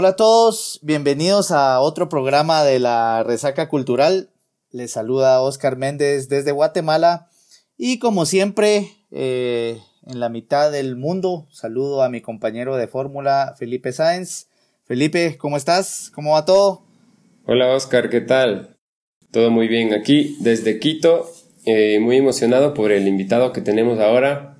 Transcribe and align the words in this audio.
Hola 0.00 0.10
a 0.10 0.16
todos, 0.16 0.78
bienvenidos 0.80 1.50
a 1.50 1.80
otro 1.80 2.08
programa 2.08 2.62
de 2.62 2.78
la 2.78 3.24
Resaca 3.24 3.68
Cultural. 3.68 4.30
Les 4.70 4.92
saluda 4.92 5.42
Oscar 5.42 5.76
Méndez 5.76 6.28
desde 6.28 6.52
Guatemala 6.52 7.26
y 7.76 7.98
como 7.98 8.24
siempre, 8.24 8.92
eh, 9.10 9.80
en 10.06 10.20
la 10.20 10.28
mitad 10.28 10.70
del 10.70 10.94
mundo, 10.94 11.48
saludo 11.50 12.04
a 12.04 12.10
mi 12.10 12.20
compañero 12.20 12.76
de 12.76 12.86
fórmula, 12.86 13.56
Felipe 13.58 13.90
Sáenz. 13.90 14.46
Felipe, 14.84 15.36
¿cómo 15.36 15.56
estás? 15.56 16.12
¿Cómo 16.14 16.34
va 16.34 16.44
todo? 16.44 16.84
Hola 17.46 17.74
Oscar, 17.74 18.08
¿qué 18.08 18.20
tal? 18.20 18.76
Todo 19.32 19.50
muy 19.50 19.66
bien 19.66 19.94
aquí 19.94 20.36
desde 20.38 20.78
Quito, 20.78 21.28
eh, 21.66 21.98
muy 21.98 22.18
emocionado 22.18 22.72
por 22.72 22.92
el 22.92 23.08
invitado 23.08 23.52
que 23.52 23.62
tenemos 23.62 23.98
ahora. 23.98 24.58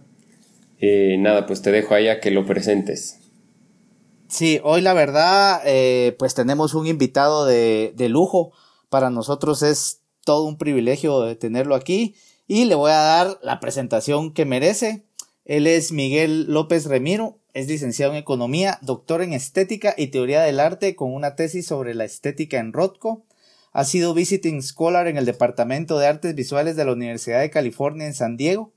Eh, 0.81 1.15
nada, 1.21 1.47
pues 1.47 1.63
te 1.63 1.71
dejo 1.71 1.95
ahí 1.95 2.09
a 2.09 2.19
que 2.19 2.33
lo 2.33 2.45
presentes. 2.45 3.28
Sí, 4.29 4.61
hoy 4.63 4.83
la 4.83 4.93
verdad, 4.93 5.63
eh, 5.65 6.15
pues 6.19 6.35
tenemos 6.35 6.75
un 6.75 6.87
invitado 6.87 7.47
de, 7.47 7.95
de, 7.97 8.09
lujo. 8.11 8.53
Para 8.91 9.09
nosotros 9.09 9.63
es 9.63 10.03
todo 10.25 10.45
un 10.45 10.59
privilegio 10.59 11.37
tenerlo 11.39 11.75
aquí 11.75 12.15
y 12.47 12.67
le 12.67 12.75
voy 12.75 12.91
a 12.91 12.97
dar 12.97 13.39
la 13.43 13.59
presentación 13.59 14.35
que 14.35 14.45
merece. 14.45 15.05
Él 15.47 15.67
es 15.67 15.93
Miguel 15.93 16.45
López 16.53 16.85
Remiro, 16.85 17.39
es 17.55 17.69
licenciado 17.69 18.13
en 18.13 18.19
Economía, 18.19 18.79
doctor 18.83 19.23
en 19.23 19.33
Estética 19.33 19.95
y 19.97 20.09
Teoría 20.09 20.43
del 20.43 20.61
Arte 20.61 20.95
con 20.95 21.15
una 21.15 21.35
tesis 21.35 21.67
sobre 21.67 21.95
la 21.95 22.05
estética 22.05 22.59
en 22.59 22.75
Rothko. 22.75 23.25
Ha 23.73 23.85
sido 23.85 24.13
visiting 24.13 24.63
scholar 24.63 25.07
en 25.09 25.17
el 25.17 25.25
Departamento 25.25 25.99
de 25.99 26.07
Artes 26.07 26.35
Visuales 26.35 26.77
de 26.77 26.85
la 26.85 26.93
Universidad 26.93 27.41
de 27.41 27.51
California 27.51 28.07
en 28.07 28.15
San 28.15 28.37
Diego. 28.37 28.73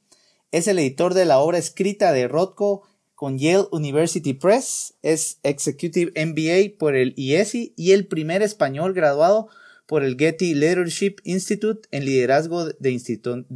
Es 0.51 0.67
el 0.67 0.79
editor 0.79 1.13
de 1.13 1.25
la 1.25 1.39
obra 1.39 1.57
escrita 1.57 2.13
de 2.13 2.29
Rothko 2.29 2.83
con 3.21 3.37
Yale 3.37 3.67
University 3.69 4.33
Press, 4.33 4.95
es 5.03 5.37
Executive 5.43 6.11
MBA 6.25 6.75
por 6.79 6.95
el 6.95 7.13
IESI 7.15 7.71
y 7.77 7.91
el 7.91 8.07
primer 8.07 8.41
español 8.41 8.95
graduado 8.95 9.47
por 9.85 10.03
el 10.03 10.17
Getty 10.17 10.55
Leadership 10.55 11.17
Institute 11.23 11.87
en 11.91 12.05
liderazgo 12.05 12.65
de, 12.65 12.89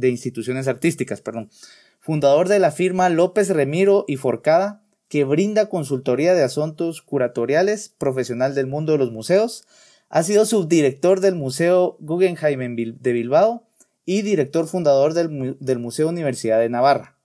instituciones 0.08 0.68
artísticas. 0.68 1.20
Perdón. 1.20 1.50
Fundador 1.98 2.46
de 2.46 2.60
la 2.60 2.70
firma 2.70 3.08
López 3.08 3.50
Remiro 3.50 4.04
y 4.06 4.18
Forcada, 4.18 4.84
que 5.08 5.24
brinda 5.24 5.68
consultoría 5.68 6.34
de 6.34 6.44
asuntos 6.44 7.02
curatoriales, 7.02 7.88
profesional 7.88 8.54
del 8.54 8.68
mundo 8.68 8.92
de 8.92 8.98
los 8.98 9.10
museos. 9.10 9.66
Ha 10.10 10.22
sido 10.22 10.46
subdirector 10.46 11.18
del 11.18 11.34
Museo 11.34 11.96
Guggenheim 11.98 12.76
de 12.76 13.12
Bilbao 13.12 13.66
y 14.04 14.22
director 14.22 14.68
fundador 14.68 15.12
del 15.12 15.78
Museo 15.80 16.08
Universidad 16.08 16.60
de 16.60 16.68
Navarra. 16.68 17.15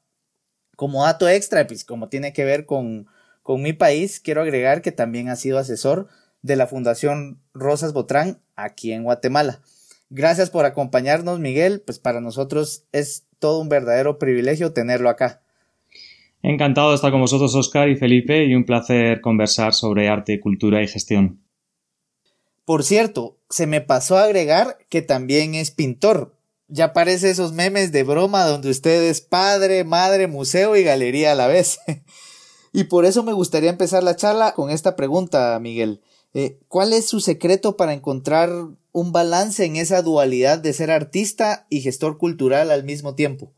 Como 0.82 1.04
dato 1.04 1.30
extra, 1.30 1.68
pues 1.68 1.86
como 1.86 2.10
tiene 2.10 2.34
que 2.34 2.44
ver 2.44 2.66
con, 2.66 3.06
con 3.44 3.62
mi 3.62 3.72
país, 3.72 4.20
quiero 4.20 4.42
agregar 4.42 4.82
que 4.82 4.92
también 4.92 5.30
ha 5.30 5.36
sido 5.36 5.60
asesor 5.60 6.08
de 6.42 6.56
la 6.56 6.66
Fundación 6.66 7.38
Rosas 7.54 7.94
Botrán 7.94 8.40
aquí 8.56 8.92
en 8.92 9.04
Guatemala. 9.04 9.60
Gracias 10.10 10.50
por 10.50 10.66
acompañarnos, 10.66 11.40
Miguel. 11.40 11.84
Pues 11.86 12.00
para 12.00 12.20
nosotros 12.20 12.86
es 12.94 13.28
todo 13.38 13.62
un 13.62 13.70
verdadero 13.70 14.18
privilegio 14.18 14.74
tenerlo 14.74 15.12
acá. 15.12 15.44
Encantado 16.42 16.90
de 16.90 16.96
estar 16.96 17.12
con 17.12 17.22
vosotros, 17.22 17.54
Oscar 17.54 17.88
y 17.88 17.96
Felipe, 17.96 18.44
y 18.44 18.56
un 18.56 18.66
placer 18.66 19.22
conversar 19.22 19.76
sobre 19.76 20.10
arte, 20.10 20.40
cultura 20.40 20.82
y 20.82 20.88
gestión. 20.88 21.44
Por 22.66 22.84
cierto, 22.84 23.38
se 23.52 23.68
me 23.68 23.82
pasó 23.82 24.18
a 24.18 24.24
agregar 24.24 24.80
que 24.90 25.04
también 25.04 25.54
es 25.54 25.70
pintor 25.70 26.34
ya 26.72 26.86
aparece 26.86 27.30
esos 27.30 27.52
memes 27.52 27.92
de 27.92 28.04
broma 28.04 28.46
donde 28.46 28.70
usted 28.70 29.04
es 29.04 29.22
padre, 29.22 29.84
madre, 29.84 30.28
museo 30.28 30.76
y 30.76 30.84
galería 30.84 31.34
a 31.34 31.36
la 31.36 31.48
vez. 31.48 31.80
y 32.74 32.86
por 32.86 33.06
eso 33.06 33.24
me 33.24 33.34
gustaría 33.34 33.70
empezar 33.70 34.04
la 34.04 34.16
charla 34.16 34.54
con 34.54 34.70
esta 34.70 34.96
pregunta, 34.96 35.60
Miguel. 35.60 36.02
Eh, 36.34 36.60
¿Cuál 36.70 36.94
es 36.94 37.08
su 37.08 37.20
secreto 37.20 37.76
para 37.76 37.94
encontrar 37.94 38.50
un 38.94 39.12
balance 39.12 39.66
en 39.66 39.76
esa 39.76 40.02
dualidad 40.02 40.60
de 40.60 40.72
ser 40.72 40.92
artista 40.92 41.68
y 41.70 41.82
gestor 41.82 42.18
cultural 42.18 42.72
al 42.72 42.86
mismo 42.86 43.16
tiempo? 43.16 43.52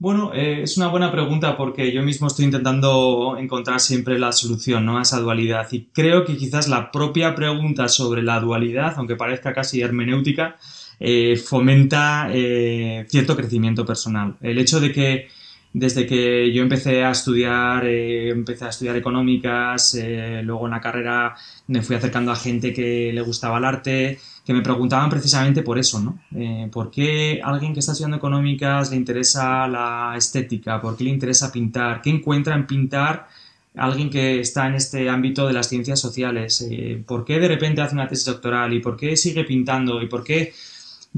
Bueno, 0.00 0.32
eh, 0.32 0.62
es 0.62 0.76
una 0.76 0.86
buena 0.86 1.10
pregunta 1.10 1.56
porque 1.56 1.90
yo 1.90 2.04
mismo 2.04 2.28
estoy 2.28 2.44
intentando 2.44 3.36
encontrar 3.36 3.80
siempre 3.80 4.16
la 4.16 4.30
solución 4.30 4.86
¿no? 4.86 4.98
a 4.98 5.02
esa 5.02 5.18
dualidad 5.18 5.66
y 5.72 5.86
creo 5.92 6.24
que 6.24 6.36
quizás 6.36 6.68
la 6.68 6.92
propia 6.92 7.34
pregunta 7.34 7.88
sobre 7.88 8.22
la 8.22 8.38
dualidad, 8.38 8.94
aunque 8.96 9.16
parezca 9.16 9.52
casi 9.52 9.80
hermenéutica, 9.80 10.56
eh, 11.00 11.36
fomenta 11.36 12.28
eh, 12.32 13.06
cierto 13.08 13.34
crecimiento 13.34 13.84
personal. 13.84 14.36
El 14.40 14.58
hecho 14.58 14.78
de 14.78 14.92
que 14.92 15.28
desde 15.72 16.06
que 16.06 16.52
yo 16.52 16.62
empecé 16.62 17.04
a 17.04 17.10
estudiar, 17.10 17.86
empecé 17.86 18.64
a 18.64 18.68
estudiar 18.68 18.96
económicas, 18.96 19.96
luego 20.42 20.66
en 20.66 20.70
la 20.72 20.80
carrera 20.80 21.34
me 21.68 21.82
fui 21.82 21.96
acercando 21.96 22.32
a 22.32 22.36
gente 22.36 22.72
que 22.72 23.12
le 23.12 23.20
gustaba 23.20 23.58
el 23.58 23.64
arte, 23.64 24.18
que 24.48 24.54
me 24.54 24.62
preguntaban 24.62 25.10
precisamente 25.10 25.60
por 25.62 25.78
eso, 25.78 26.00
¿no? 26.00 26.20
Eh, 26.34 26.70
¿Por 26.72 26.90
qué 26.90 27.38
a 27.44 27.50
alguien 27.50 27.74
que 27.74 27.80
está 27.80 27.92
estudiando 27.92 28.16
económicas 28.16 28.90
le 28.90 28.96
interesa 28.96 29.68
la 29.68 30.14
estética? 30.16 30.80
¿Por 30.80 30.96
qué 30.96 31.04
le 31.04 31.10
interesa 31.10 31.52
pintar? 31.52 32.00
¿Qué 32.00 32.08
encuentra 32.08 32.54
en 32.54 32.66
pintar 32.66 33.28
alguien 33.76 34.08
que 34.08 34.40
está 34.40 34.66
en 34.66 34.76
este 34.76 35.10
ámbito 35.10 35.46
de 35.46 35.52
las 35.52 35.68
ciencias 35.68 36.00
sociales? 36.00 36.66
Eh, 36.66 37.02
¿Por 37.06 37.26
qué 37.26 37.38
de 37.38 37.46
repente 37.46 37.82
hace 37.82 37.94
una 37.94 38.08
tesis 38.08 38.24
doctoral? 38.24 38.72
¿Y 38.72 38.80
por 38.80 38.96
qué 38.96 39.18
sigue 39.18 39.44
pintando? 39.44 40.00
¿Y 40.00 40.06
por 40.06 40.24
qué...? 40.24 40.54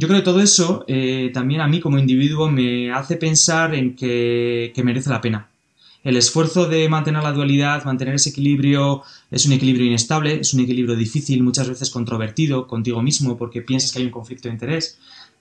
Yo 0.00 0.08
creo 0.08 0.20
que 0.20 0.24
todo 0.24 0.40
eso 0.40 0.84
eh, 0.88 1.30
también 1.34 1.60
a 1.60 1.68
mí 1.68 1.78
como 1.78 1.98
individuo 1.98 2.50
me 2.50 2.90
hace 2.90 3.16
pensar 3.16 3.74
en 3.74 3.94
que 3.94 4.72
merece 4.82 5.10
la 5.10 5.20
pena 5.20 5.50
el 6.02 6.16
esfuerzo 6.16 6.66
de 6.66 6.88
mantener 6.88 7.22
la 7.22 7.32
dualidad, 7.32 7.84
mantener 7.84 8.14
ese 8.14 8.30
equilibrio, 8.30 9.02
es 9.30 9.44
un 9.46 9.52
equilibrio 9.52 9.86
inestable, 9.86 10.40
es 10.40 10.54
un 10.54 10.60
equilibrio 10.60 10.96
difícil, 10.96 11.42
muchas 11.42 11.68
veces 11.68 11.90
controvertido 11.90 12.66
contigo 12.66 13.02
mismo 13.02 13.36
porque 13.36 13.60
piensas 13.60 13.92
que 13.92 13.98
hay 13.98 14.06
un 14.06 14.10
conflicto 14.10 14.48
de 14.48 14.54
interés. 14.54 14.98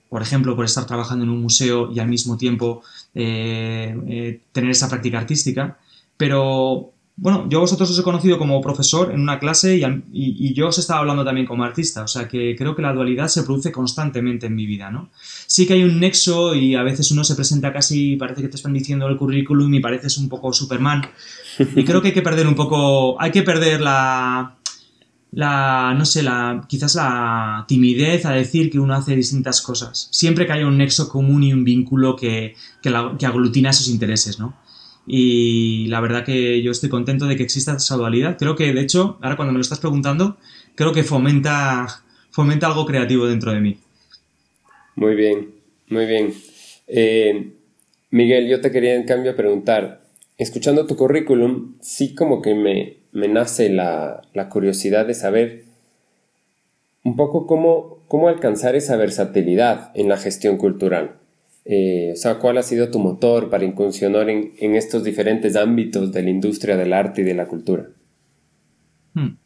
Por 0.09 0.21
ejemplo, 0.21 0.55
por 0.55 0.65
estar 0.65 0.85
trabajando 0.85 1.23
en 1.23 1.29
un 1.29 1.41
museo 1.41 1.91
y 1.93 1.99
al 1.99 2.07
mismo 2.07 2.35
tiempo 2.35 2.81
eh, 3.13 3.95
eh, 4.07 4.39
tener 4.51 4.71
esa 4.71 4.89
práctica 4.89 5.19
artística. 5.19 5.77
Pero 6.17 6.91
bueno, 7.21 7.47
yo 7.49 7.59
vosotros 7.59 7.91
os 7.91 7.99
he 7.99 8.03
conocido 8.03 8.37
como 8.37 8.61
profesor 8.61 9.11
en 9.11 9.19
una 9.19 9.39
clase 9.39 9.81
y, 10.13 10.53
yo 10.53 10.69
os 10.69 10.77
estaba 10.77 11.01
hablando 11.01 11.25
también 11.25 11.45
como 11.45 11.65
artista, 11.65 12.03
o 12.03 12.07
sea 12.07 12.29
que 12.29 12.55
creo 12.57 12.75
que 12.77 12.81
la 12.81 12.93
dualidad 12.93 13.27
se 13.27 13.43
produce 13.43 13.73
constantemente 13.73 14.47
en 14.47 14.55
mi 14.55 14.65
vida, 14.65 14.89
¿no? 14.89 15.09
Sí 15.45 15.67
que 15.67 15.73
hay 15.73 15.83
un 15.83 15.99
nexo 15.99 16.55
y 16.55 16.75
a 16.75 16.83
veces 16.83 17.11
uno 17.11 17.25
se 17.25 17.35
presenta 17.35 17.73
casi, 17.73 18.15
parece 18.15 18.41
que 18.41 18.47
te 18.47 18.55
están 18.55 18.73
diciendo 18.73 19.05
el 19.07 19.17
currículum 19.17 19.73
y 19.73 19.81
pareces 19.81 20.17
un 20.17 20.29
poco 20.29 20.53
Superman. 20.53 21.09
Y 21.75 21.83
creo 21.83 22.01
que 22.01 22.09
hay 22.09 22.13
que 22.13 22.21
perder 22.21 22.47
un 22.47 22.55
poco, 22.55 23.21
hay 23.21 23.31
que 23.31 23.43
perder 23.43 23.81
la, 23.81 24.55
la, 25.31 25.93
no 25.97 26.05
sé, 26.05 26.23
la, 26.23 26.65
quizás 26.69 26.95
la 26.95 27.65
timidez 27.67 28.25
a 28.25 28.31
decir 28.31 28.71
que 28.71 28.79
uno 28.79 28.93
hace 28.93 29.13
distintas 29.15 29.61
cosas. 29.61 30.07
Siempre 30.11 30.45
que 30.45 30.53
haya 30.53 30.67
un 30.67 30.77
nexo 30.77 31.09
común 31.09 31.43
y 31.43 31.51
un 31.51 31.65
vínculo 31.65 32.15
que, 32.15 32.55
que, 32.81 32.93
que 33.17 33.25
aglutina 33.25 33.71
esos 33.71 33.89
intereses, 33.89 34.39
¿no? 34.39 34.68
Y 35.11 35.87
la 35.87 36.01
verdad 36.01 36.23
que 36.23 36.61
yo 36.61 36.71
estoy 36.71 36.87
contento 36.87 37.25
de 37.25 37.35
que 37.35 37.41
exista 37.41 37.75
esa 37.75 37.95
dualidad. 37.95 38.37
Creo 38.37 38.55
que, 38.55 38.71
de 38.71 38.81
hecho, 38.81 39.17
ahora 39.21 39.35
cuando 39.35 39.51
me 39.51 39.57
lo 39.57 39.63
estás 39.63 39.79
preguntando, 39.79 40.37
creo 40.75 40.93
que 40.93 41.01
fomenta, 41.01 41.87
fomenta 42.29 42.67
algo 42.67 42.85
creativo 42.85 43.25
dentro 43.25 43.51
de 43.51 43.59
mí. 43.59 43.79
Muy 44.95 45.15
bien, 45.15 45.49
muy 45.87 46.05
bien. 46.05 46.35
Eh, 46.85 47.53
Miguel, 48.11 48.47
yo 48.49 48.61
te 48.61 48.69
quería 48.69 48.93
en 48.93 49.05
cambio 49.07 49.35
preguntar, 49.35 50.01
escuchando 50.37 50.85
tu 50.85 50.95
currículum, 50.95 51.73
sí 51.81 52.13
como 52.13 52.43
que 52.43 52.53
me, 52.53 52.97
me 53.11 53.27
nace 53.27 53.69
la, 53.69 54.21
la, 54.33 54.49
curiosidad 54.49 55.07
de 55.07 55.15
saber 55.15 55.63
un 57.03 57.15
poco 57.15 57.47
cómo, 57.47 57.97
cómo 58.07 58.29
alcanzar 58.29 58.75
esa 58.75 58.95
versatilidad 58.95 59.89
en 59.95 60.07
la 60.07 60.17
gestión 60.17 60.57
cultural. 60.57 61.18
Eh, 61.65 62.11
o 62.13 62.15
sea, 62.15 62.39
¿cuál 62.39 62.57
ha 62.57 62.63
sido 62.63 62.89
tu 62.89 62.99
motor 62.99 63.49
para 63.49 63.65
incursionar 63.65 64.29
en, 64.29 64.75
estos 64.75 65.03
diferentes 65.03 65.55
ámbitos 65.55 66.11
de 66.11 66.23
la 66.23 66.29
industria 66.29 66.77
del 66.77 66.93
arte 66.93 67.21
y 67.21 67.25
de 67.25 67.33
la 67.33 67.47
cultura? 67.47 67.87
Hmm. 69.13 69.37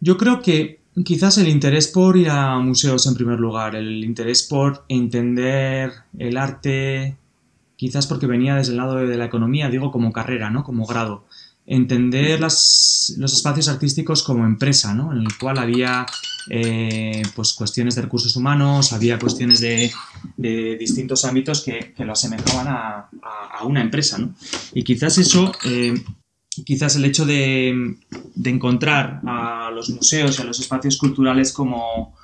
Yo 0.00 0.16
creo 0.18 0.42
que 0.42 0.80
quizás 1.04 1.38
el 1.38 1.48
interés 1.48 1.88
por 1.88 2.16
ir 2.16 2.28
a 2.28 2.58
museos 2.58 3.06
en 3.06 3.14
primer 3.14 3.40
lugar, 3.40 3.74
el 3.74 4.04
interés 4.04 4.42
por 4.42 4.84
entender 4.88 5.92
el 6.18 6.36
arte, 6.36 7.16
quizás 7.76 8.06
porque 8.06 8.26
venía 8.26 8.56
desde 8.56 8.72
el 8.72 8.78
lado 8.78 8.96
de 8.96 9.16
la 9.16 9.24
economía, 9.24 9.70
digo 9.70 9.90
como 9.90 10.12
carrera, 10.12 10.50
¿no? 10.50 10.64
Como 10.64 10.86
grado. 10.86 11.24
Entender 11.66 12.40
los 12.40 13.16
espacios 13.18 13.68
artísticos 13.68 14.22
como 14.22 14.44
empresa, 14.44 14.94
¿no? 14.94 15.12
En 15.12 15.20
el 15.20 15.38
cual 15.38 15.58
había 15.58 16.04
eh, 16.50 17.22
pues 17.34 17.52
cuestiones 17.52 17.94
de 17.94 18.02
recursos 18.02 18.36
humanos, 18.36 18.92
había 18.92 19.18
cuestiones 19.18 19.60
de, 19.60 19.90
distintos 20.78 21.24
ámbitos 21.24 21.62
que, 21.62 21.94
lo 21.98 22.12
asemejaban 22.12 22.66
a, 22.68 23.08
una 23.64 23.80
empresa, 23.80 24.18
¿no? 24.18 24.34
Y 24.74 24.82
quizás 24.82 25.16
eso, 25.16 25.52
eh, 25.64 25.94
quizás 26.64 26.96
el 26.96 27.04
hecho 27.04 27.24
de, 27.24 27.96
encontrar 28.44 29.20
a 29.26 29.70
los 29.74 29.90
museos 29.90 30.38
y 30.38 30.42
a 30.42 30.44
los 30.44 30.60
espacios 30.60 30.98
culturales 30.98 31.52
como, 31.52 32.14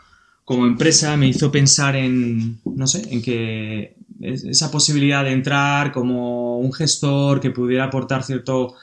como 0.45 0.67
empresa 0.67 1.17
me 1.17 1.29
hizo 1.29 1.51
pensar 1.51 1.97
en, 1.97 2.61
no 2.65 2.87
sé, 2.87 3.03
en 3.11 3.23
que 3.23 3.97
esa 4.21 4.71
posibilidad 4.71 5.25
de 5.25 5.33
entrar 5.33 5.93
como 5.93 6.59
un 6.59 6.73
gestor 6.73 7.41
que 7.41 7.51
pudiera 7.51 7.85
aportar 7.85 8.23
cierto 8.23 8.75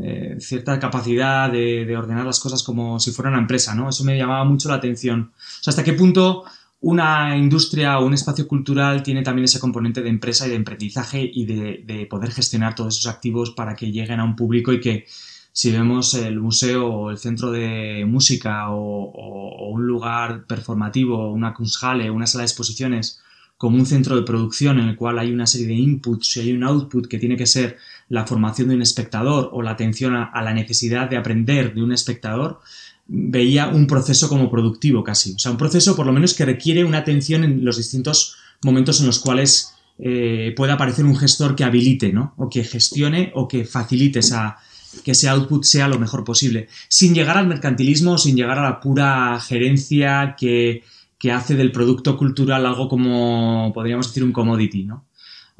eh, 0.00 0.36
cierta 0.40 0.78
capacidad 0.78 1.50
de, 1.50 1.96
ordenar 1.96 2.24
las 2.24 2.40
cosas 2.40 2.62
como 2.62 3.00
si 3.00 3.10
fuera 3.10 3.30
una 3.30 3.40
empresa, 3.40 3.74
¿no? 3.74 3.88
Eso 3.88 4.04
me 4.04 4.16
llamaba 4.16 4.44
mucho 4.44 4.68
la 4.68 4.76
atención. 4.76 5.32
O 5.34 5.62
sea, 5.62 5.70
hasta 5.72 5.84
qué 5.84 5.92
punto 5.92 6.44
una 6.80 7.36
industria 7.36 7.98
o 7.98 8.06
un 8.06 8.14
espacio 8.14 8.46
cultural 8.46 9.02
tiene 9.02 9.22
también 9.22 9.46
ese 9.46 9.58
componente 9.58 10.02
de 10.02 10.10
empresa 10.10 10.46
y 10.46 10.50
de 10.50 10.56
emprendizaje 10.56 11.28
y 11.32 11.44
de, 11.44 12.06
poder 12.08 12.30
gestionar 12.30 12.74
todos 12.74 12.98
esos 12.98 13.12
activos 13.12 13.50
para 13.50 13.74
que 13.74 13.90
lleguen 13.90 14.20
a 14.20 14.24
un 14.24 14.36
público 14.36 14.72
y 14.72 14.80
que 14.80 15.06
si 15.52 15.72
vemos 15.72 16.14
el 16.14 16.38
museo 16.38 16.86
o 16.86 17.10
el 17.10 17.18
centro 17.18 17.50
de 17.50 18.04
música 18.06 18.70
o, 18.70 19.70
un 19.70 19.86
lugar 19.86 20.46
performativo, 20.46 21.30
una 21.32 21.52
Kunsthalle, 21.52 22.10
una 22.10 22.26
sala 22.26 22.42
de 22.42 22.46
exposiciones, 22.46 23.20
como 23.56 23.76
un 23.76 23.86
centro 23.86 24.14
de 24.14 24.22
producción 24.22 24.78
en 24.78 24.88
el 24.88 24.96
cual 24.96 25.18
hay 25.18 25.32
una 25.32 25.46
serie 25.46 25.66
de 25.66 25.74
inputs 25.74 26.36
y 26.36 26.40
hay 26.40 26.52
un 26.52 26.62
output 26.62 27.06
que 27.08 27.18
tiene 27.18 27.36
que 27.36 27.46
ser 27.46 27.76
la 28.08 28.26
formación 28.26 28.68
de 28.68 28.74
un 28.74 28.82
espectador 28.82 29.50
o 29.52 29.62
la 29.62 29.72
atención 29.72 30.14
a, 30.14 30.42
la 30.42 30.52
necesidad 30.52 31.08
de 31.08 31.16
aprender 31.16 31.74
de 31.74 31.82
un 31.82 31.92
espectador, 31.92 32.60
veía 33.06 33.68
un 33.68 33.86
proceso 33.86 34.28
como 34.28 34.50
productivo 34.50 35.04
casi. 35.04 35.32
O 35.32 35.38
sea, 35.38 35.50
un 35.50 35.58
proceso 35.58 35.96
por 35.96 36.06
lo 36.06 36.12
menos 36.12 36.34
que 36.34 36.44
requiere 36.44 36.84
una 36.84 36.98
atención 36.98 37.44
en 37.44 37.64
los 37.64 37.76
distintos 37.76 38.36
momentos 38.62 39.00
en 39.00 39.06
los 39.06 39.18
cuales 39.18 39.74
eh, 39.98 40.52
pueda 40.56 40.74
aparecer 40.74 41.04
un 41.04 41.16
gestor 41.16 41.56
que 41.56 41.64
habilite, 41.64 42.12
¿no? 42.12 42.34
O 42.36 42.48
que 42.48 42.64
gestione 42.64 43.32
o 43.34 43.48
que 43.48 43.64
facilite 43.64 44.20
esa, 44.20 44.58
que 45.04 45.12
ese 45.12 45.28
output 45.28 45.64
sea 45.64 45.88
lo 45.88 45.98
mejor 45.98 46.24
posible. 46.24 46.68
Sin 46.88 47.14
llegar 47.14 47.36
al 47.36 47.46
mercantilismo, 47.46 48.18
sin 48.18 48.36
llegar 48.36 48.58
a 48.58 48.62
la 48.62 48.80
pura 48.80 49.38
gerencia 49.40 50.34
que 50.38 50.82
que 51.18 51.32
hace 51.32 51.56
del 51.56 51.72
producto 51.72 52.16
cultural 52.16 52.64
algo 52.64 52.88
como, 52.88 53.72
podríamos 53.74 54.06
decir, 54.06 54.22
un 54.22 54.32
commodity, 54.32 54.84
¿no? 54.84 55.04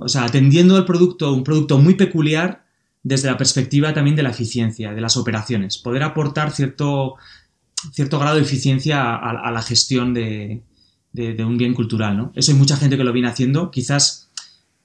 O 0.00 0.09
sea, 0.09 0.25
atendiendo 0.25 0.77
al 0.77 0.85
producto, 0.85 1.33
un 1.33 1.43
producto 1.43 1.79
muy 1.79 1.95
peculiar 1.95 2.65
desde 3.03 3.29
la 3.29 3.37
perspectiva 3.37 3.93
también 3.93 4.15
de 4.15 4.23
la 4.23 4.31
eficiencia, 4.31 4.93
de 4.93 5.00
las 5.00 5.17
operaciones, 5.17 5.77
poder 5.77 6.05
aportar 6.05 6.53
cierto, 6.53 7.17
cierto 7.93 8.19
grado 8.21 8.37
de 8.37 8.43
eficiencia 8.43 9.17
a, 9.17 9.50
la 9.50 9.62
gestión 9.62 10.15
de, 10.15 10.62
un 11.15 11.59
bien 11.59 11.75
cultural, 11.75 12.17
¿no? 12.17 12.33
Eso 12.37 12.53
hay 12.53 12.59
mucha 12.59 12.77
gente 12.77 12.97
que 12.97 13.03
lo 13.03 13.12
viene 13.12 13.29
haciendo, 13.29 13.73
quizás 13.73 14.31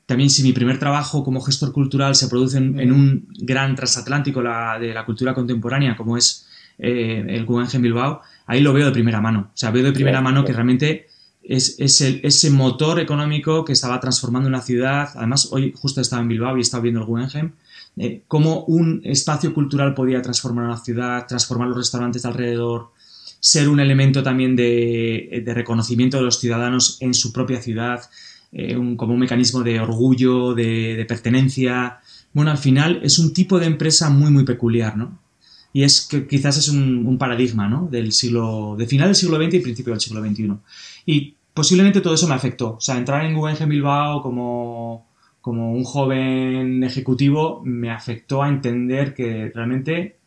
también 0.08 0.32
si 0.32 0.42
mi 0.42 0.52
primer 0.52 0.80
trabajo 0.80 1.24
como 1.24 1.42
gestor 1.42 1.72
cultural 1.72 2.16
se 2.16 2.28
produce 2.28 2.58
en, 2.58 2.92
un 2.92 3.28
gran 3.40 3.76
transatlántico 3.76 4.42
de 4.42 4.94
la 4.94 5.06
cultura 5.06 5.36
contemporánea 5.36 5.96
como 5.96 6.18
es 6.18 6.48
eh, 6.80 7.24
el 7.30 7.46
Guggenheim 7.46 7.84
Bilbao, 7.84 8.22
ahí 8.48 8.62
lo 8.62 8.74
veo 8.74 8.88
de 8.88 8.92
primera 8.92 9.22
mano. 9.22 9.52
O 9.54 9.58
sea, 9.58 9.70
veo 9.70 9.84
de 9.84 9.92
primera 9.92 10.22
mano 10.22 10.44
que 10.44 10.54
realmente 10.54 11.08
es, 11.44 11.76
ese 11.80 12.50
motor 12.50 13.00
económico 13.00 13.66
que 13.66 13.74
estaba 13.74 14.00
transformando 14.00 14.48
una 14.48 14.62
ciudad. 14.62 15.10
Además, 15.16 15.50
hoy 15.52 15.74
justo 15.76 16.02
estaba 16.02 16.22
en 16.22 16.30
Bilbao 16.30 16.58
y 16.58 16.62
estaba 16.62 16.84
viendo 16.84 17.02
el 17.02 17.06
Guggenheim. 17.06 17.52
Eh, 17.98 18.24
cómo 18.28 18.64
un 18.66 19.02
espacio 19.04 19.54
cultural 19.54 19.94
podía 19.94 20.22
transformar 20.22 20.66
una 20.66 20.78
ciudad, 20.78 21.28
transformar 21.28 21.68
los 21.68 21.78
restaurantes 21.78 22.24
de 22.24 22.30
alrededor, 22.30 22.92
ser 23.40 23.70
un 23.70 23.80
elemento 23.80 24.24
también 24.24 24.56
de, 24.56 25.44
reconocimiento 25.46 26.18
de 26.18 26.24
los 26.24 26.40
ciudadanos 26.40 26.98
en 27.02 27.14
su 27.14 27.32
propia 27.32 27.62
ciudad, 27.62 28.02
eh, 28.52 28.76
como 28.96 29.14
un 29.14 29.20
mecanismo 29.20 29.62
de 29.62 29.80
orgullo, 29.80 30.54
de, 30.54 30.96
de, 30.96 31.06
pertenencia. 31.06 32.00
Bueno, 32.34 32.52
al 32.52 32.58
final 32.58 33.02
es 33.04 33.20
un 33.20 33.34
tipo 33.34 33.60
de 33.60 33.68
empresa 33.68 34.10
muy, 34.10 34.32
muy 34.32 34.46
peculiar, 34.46 34.98
¿no? 34.98 35.24
y 35.74 35.84
es 35.84 36.02
que 36.02 36.28
quizás 36.28 36.56
es 36.58 36.70
un, 36.70 37.18
paradigma 37.18 37.68
¿no? 37.68 37.88
del 37.92 38.12
siglo, 38.12 38.76
de 38.78 38.86
final 38.86 39.08
del 39.08 39.16
siglo 39.16 39.38
XX 39.38 39.56
y 39.56 39.60
principio 39.60 39.92
del 39.92 40.00
siglo 40.00 40.24
XXI. 40.24 40.54
Y 41.06 41.36
posiblemente 41.54 42.02
todo 42.02 42.14
eso 42.14 42.28
me 42.28 42.36
afectó. 42.36 42.76
O 42.76 42.82
sea, 42.82 42.98
entrar 42.98 43.26
en 43.26 43.36
Guggenheim 43.36 43.70
Bilbao 43.70 44.22
como, 44.22 45.08
como 45.42 45.74
un 45.74 45.84
joven 45.84 46.84
ejecutivo 46.84 47.62
me 47.64 47.92
afectó 47.92 48.44
a 48.44 48.50
entender 48.50 49.14
que 49.14 49.52
realmente 49.54 50.18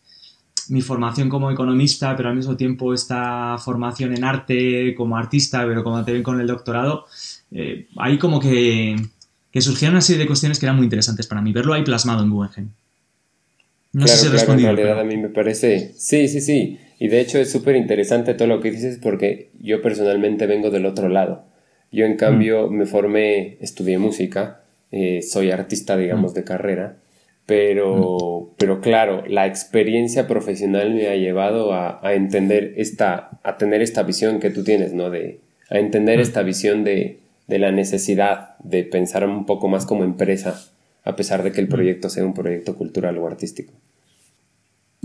mi 0.68 0.82
formación 0.82 1.28
como 1.28 1.50
economista, 1.50 2.16
pero 2.16 2.28
al 2.28 2.36
mismo 2.36 2.56
tiempo 2.56 2.92
esta 2.92 3.56
formación 3.58 4.16
en 4.16 4.24
arte 4.24 4.94
como 4.94 5.16
artista, 5.16 5.64
pero 5.66 5.84
como 5.84 5.96
también 5.96 6.22
con 6.22 6.40
el 6.40 6.46
doctorado, 6.46 7.06
eh, 7.52 7.86
ahí 7.96 8.18
como 8.18 8.40
que, 8.40 8.96
que 9.52 9.60
surgieron 9.60 9.94
una 9.94 10.00
serie 10.00 10.20
de 10.20 10.26
cuestiones 10.26 10.58
que 10.58 10.66
eran 10.66 10.76
muy 10.76 10.84
interesantes 10.84 11.26
para 11.26 11.40
mí, 11.40 11.52
verlo 11.52 11.74
ahí 11.74 11.82
plasmado 11.82 12.22
en 12.22 12.30
Guggenheim. 12.30 12.70
No 13.92 14.04
claro, 14.04 14.18
sé 14.18 14.24
si 14.26 14.44
claro, 14.44 14.52
en 14.52 14.58
realidad 14.58 15.00
a 15.00 15.04
mí 15.04 15.16
me 15.16 15.28
parece, 15.28 15.94
sí, 15.96 16.28
sí, 16.28 16.40
sí, 16.40 16.78
y 16.98 17.08
de 17.08 17.20
hecho 17.20 17.38
es 17.38 17.50
súper 17.50 17.76
interesante 17.76 18.34
todo 18.34 18.48
lo 18.48 18.60
que 18.60 18.70
dices 18.70 18.98
porque 19.02 19.50
yo 19.60 19.82
personalmente 19.82 20.46
vengo 20.46 20.70
del 20.70 20.86
otro 20.86 21.08
lado. 21.08 21.44
Yo 21.92 22.04
en 22.04 22.16
cambio 22.16 22.68
mm. 22.68 22.74
me 22.74 22.86
formé, 22.86 23.58
estudié 23.60 23.98
música, 23.98 24.62
eh, 24.90 25.22
soy 25.22 25.50
artista, 25.50 25.96
digamos, 25.96 26.32
mm. 26.32 26.34
de 26.34 26.44
carrera, 26.44 26.96
pero, 27.44 28.50
mm. 28.50 28.54
pero 28.58 28.80
claro, 28.80 29.24
la 29.26 29.46
experiencia 29.46 30.26
profesional 30.26 30.94
me 30.94 31.08
ha 31.08 31.16
llevado 31.16 31.72
a, 31.72 32.00
a, 32.06 32.14
entender 32.14 32.74
esta, 32.76 33.38
a 33.42 33.56
tener 33.56 33.82
esta 33.82 34.02
visión 34.02 34.40
que 34.40 34.50
tú 34.50 34.64
tienes, 34.64 34.92
¿no? 34.92 35.10
De, 35.10 35.40
a 35.70 35.78
entender 35.78 36.20
esta 36.20 36.42
visión 36.42 36.84
de, 36.84 37.18
de 37.46 37.58
la 37.58 37.72
necesidad 37.72 38.56
de 38.58 38.84
pensar 38.84 39.26
un 39.26 39.46
poco 39.46 39.68
más 39.68 39.86
como 39.86 40.04
empresa 40.04 40.60
a 41.06 41.14
pesar 41.14 41.44
de 41.44 41.52
que 41.52 41.60
el 41.60 41.68
proyecto 41.68 42.10
sea 42.10 42.24
un 42.24 42.34
proyecto 42.34 42.74
cultural 42.74 43.16
o 43.18 43.26
artístico. 43.28 43.72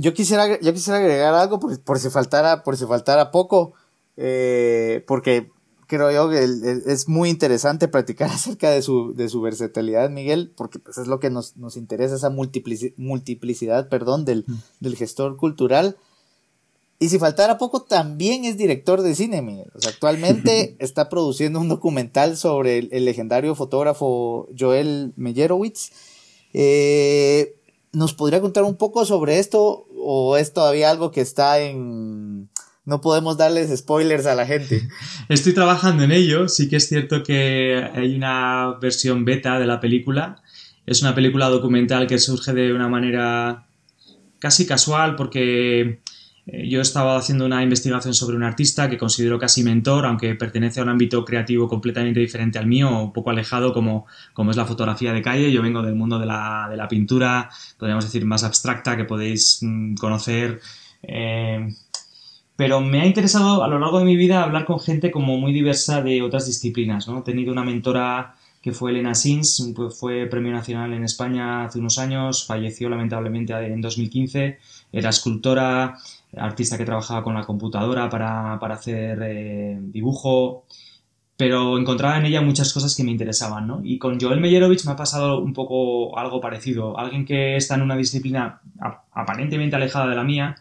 Yo 0.02 0.16
quisiera, 0.16 0.60
yo 0.60 0.74
quisiera 0.74 0.98
agregar 0.98 1.36
algo 1.36 1.60
por, 1.60 2.00
si 2.00 2.10
faltara, 2.10 2.64
por 2.64 2.76
si 2.76 2.88
faltara 2.88 3.30
poco, 3.30 3.74
eh, 4.18 5.04
porque 5.06 5.52
creo 5.86 6.12
yo 6.12 6.28
que 6.28 6.44
es 6.88 7.08
muy 7.08 7.30
interesante 7.30 7.88
practicar 7.88 8.30
acerca 8.32 8.72
de 8.72 8.82
su, 8.82 9.14
de 9.14 9.30
su 9.30 9.42
versatilidad, 9.42 10.10
Miguel, 10.10 10.54
porque 10.58 10.80
pues, 10.80 10.98
es 10.98 11.06
lo 11.06 11.20
que 11.20 11.30
nos, 11.30 11.54
interesa, 11.76 12.16
esa 12.16 12.32
multiplicidad, 12.32 13.90
perdón, 13.90 14.26
del, 14.26 14.44
del 14.80 14.96
gestor 14.96 15.38
cultural. 15.38 15.98
Y 16.98 17.10
si 17.10 17.20
faltara 17.20 17.60
poco, 17.60 17.84
también 17.84 18.44
es 18.46 18.58
director 18.58 19.04
de 19.04 19.14
cine, 19.14 19.44
Miguel. 19.44 19.72
O 19.76 19.82
sea, 19.82 19.92
actualmente 19.92 20.76
está 20.80 21.10
produciendo 21.10 21.60
un 21.60 21.70
documental 21.70 22.38
sobre 22.38 22.90
el, 22.92 23.06
legendario 23.06 23.54
fotógrafo 23.54 24.50
Joel 24.58 25.14
Meyerowitz. 25.16 25.92
Eh, 26.54 27.56
¿Nos 27.94 28.14
podría 28.14 28.40
contar 28.40 28.64
un 28.64 28.76
poco 28.76 29.06
sobre 29.06 29.40
esto? 29.40 29.88
¿O 30.04 30.38
es 30.38 30.54
todavía 30.54 30.90
algo 30.90 31.12
que 31.12 31.22
está 31.22 31.60
en... 31.60 32.50
No 32.84 33.00
podemos 33.00 33.38
darles 33.38 33.76
spoilers 33.78 34.26
a 34.26 34.36
la 34.36 34.46
gente. 34.46 34.88
Estoy 35.30 35.54
trabajando 35.54 36.04
en 36.04 36.12
ello. 36.12 36.50
Sí 36.50 36.68
que 36.68 36.78
es 36.78 36.88
cierto 36.88 37.24
que 37.24 37.88
hay 37.94 38.16
una 38.16 38.78
versión 38.82 39.24
beta 39.24 39.60
de 39.60 39.68
la 39.68 39.80
película. 39.80 40.42
Es 40.86 41.02
una 41.02 41.14
película 41.14 41.48
documental 41.50 42.08
que 42.08 42.18
surge 42.18 42.54
de 42.54 42.74
una 42.74 42.90
manera 42.90 43.68
casi 44.40 44.66
casual 44.66 45.16
porque 45.16 46.02
yo 46.52 46.82
estaba 46.82 47.18
haciendo 47.18 47.46
una 47.46 47.64
investigación 47.64 48.14
sobre 48.14 48.36
un 48.36 48.44
artista 48.44 48.90
que 48.90 48.98
considero 48.98 49.40
casi 49.40 49.64
mentor, 49.64 50.06
aunque 50.06 50.36
pertenece 50.36 50.80
a 50.80 50.84
un 50.84 50.90
ámbito 50.90 51.24
creativo 51.24 51.70
completamente 51.70 52.20
diferente 52.20 52.60
al 52.60 52.68
mío, 52.68 52.90
un 52.90 53.14
poco 53.14 53.30
alejado 53.30 53.74
como, 53.74 54.06
como 54.34 54.52
es 54.52 54.58
la 54.58 54.66
fotografía 54.66 55.14
de 55.14 55.22
calle. 55.22 55.52
Yo 55.52 55.62
vengo 55.62 55.82
del 55.82 55.96
mundo 55.96 56.20
de 56.20 56.26
la, 56.26 56.68
de 56.70 56.76
la 56.76 56.88
pintura, 56.88 57.50
podríamos 57.78 58.04
decir 58.04 58.26
más 58.26 58.44
abstracta, 58.44 58.98
que 58.98 59.06
podéis 59.06 59.60
mm, 59.62 59.96
conocer. 59.96 60.60
Eh, 61.04 61.74
pero 62.58 62.82
me 62.82 63.02
ha 63.02 63.06
interesado 63.06 63.64
a 63.64 63.68
lo 63.68 63.80
largo 63.80 64.00
de 64.00 64.06
mi 64.06 64.16
vida 64.16 64.44
hablar 64.44 64.66
con 64.66 64.80
gente 64.80 65.10
como 65.10 65.38
muy 65.38 65.54
diversa 65.54 66.02
de 66.02 66.22
otras 66.22 66.46
disciplinas. 66.46 67.08
¿no? 67.08 67.20
He 67.20 67.24
tenido 67.24 67.52
una 67.52 67.64
mentora 67.64 68.36
que 68.62 68.72
fue 68.72 68.92
Elena 68.92 69.16
Sins, 69.16 69.74
fue 69.98 70.28
premio 70.28 70.52
nacional 70.52 70.94
en 70.94 71.04
España 71.04 71.66
hace 71.66 71.80
unos 71.80 71.98
años, 71.98 72.46
falleció 72.46 72.90
lamentablemente 72.90 73.54
en 73.54 73.82
2015, 73.82 74.60
era 74.92 75.10
escultora, 75.10 75.98
artista 76.38 76.78
que 76.78 76.86
trabajaba 76.86 77.24
con 77.24 77.34
la 77.34 77.44
computadora 77.44 78.10
para, 78.10 78.54
hacer 78.54 79.20
eh, 79.24 79.80
dibujo, 79.82 80.66
pero 81.36 81.80
encontraba 81.80 82.20
en 82.20 82.26
ella 82.26 82.42
muchas 82.42 82.72
cosas 82.72 82.96
que 82.96 83.04
me 83.04 83.10
interesaban, 83.10 83.66
¿no? 83.66 83.82
Y 83.84 83.98
con 83.98 84.20
Joel 84.20 84.40
Meyerovich 84.40 84.86
me 84.86 84.92
ha 84.92 84.96
pasado 84.96 85.40
un 85.40 85.54
poco 85.54 86.18
algo 86.20 86.40
parecido, 86.40 87.00
alguien 87.00 87.26
que 87.26 87.56
está 87.56 87.76
en 87.76 87.82
una 87.82 87.96
disciplina 87.96 88.62
aparentemente 89.12 89.76
alejada 89.76 90.08
de 90.08 90.16
la 90.16 90.24
mía, 90.24 90.56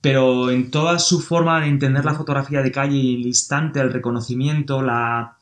pero 0.00 0.50
en 0.50 0.70
toda 0.70 0.98
su 0.98 1.20
forma 1.20 1.60
de 1.60 1.66
entender 1.66 2.06
la 2.06 2.14
fotografía 2.14 2.62
de 2.62 2.72
calle 2.72 2.98
el 2.98 3.26
instante, 3.26 3.80
el 3.80 3.92
reconocimiento, 3.92 4.80
la... 4.80 5.36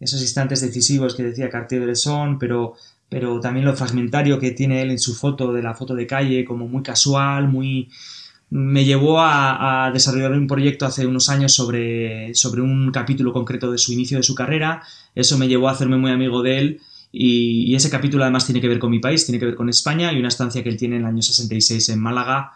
esos 0.00 0.20
instantes 0.20 0.60
decisivos 0.60 1.14
que 1.14 1.22
decía 1.22 1.50
Cartier-Bresson, 1.50 2.38
pero 2.38 2.74
pero 3.08 3.40
también 3.40 3.64
lo 3.64 3.74
fragmentario 3.74 4.38
que 4.38 4.50
tiene 4.50 4.82
él 4.82 4.90
en 4.90 4.98
su 4.98 5.14
foto 5.14 5.52
de 5.52 5.62
la 5.62 5.74
foto 5.74 5.94
de 5.94 6.06
calle, 6.06 6.44
como 6.44 6.68
muy 6.68 6.82
casual, 6.82 7.48
muy, 7.48 7.88
me 8.50 8.84
llevó 8.84 9.20
a, 9.20 9.90
desarrollar 9.92 10.32
un 10.32 10.46
proyecto 10.46 10.84
hace 10.84 11.06
unos 11.06 11.28
años 11.30 11.54
sobre, 11.54 12.34
sobre 12.34 12.60
un 12.60 12.90
capítulo 12.92 13.32
concreto 13.32 13.70
de 13.70 13.78
su 13.78 13.92
inicio 13.92 14.18
de 14.18 14.22
su 14.22 14.34
carrera. 14.34 14.82
Eso 15.14 15.38
me 15.38 15.48
llevó 15.48 15.68
a 15.68 15.72
hacerme 15.72 15.96
muy 15.96 16.10
amigo 16.10 16.42
de 16.42 16.58
él 16.58 16.80
y, 17.10 17.74
ese 17.74 17.88
capítulo 17.88 18.24
además 18.24 18.44
tiene 18.44 18.60
que 18.60 18.68
ver 18.68 18.78
con 18.78 18.90
mi 18.90 18.98
país, 18.98 19.24
tiene 19.24 19.38
que 19.38 19.46
ver 19.46 19.54
con 19.54 19.70
España 19.70 20.12
y 20.12 20.18
una 20.18 20.28
estancia 20.28 20.62
que 20.62 20.68
él 20.68 20.76
tiene 20.76 20.96
en 20.96 21.02
el 21.02 21.08
año 21.08 21.22
66 21.22 21.88
en 21.88 22.00
Málaga. 22.00 22.52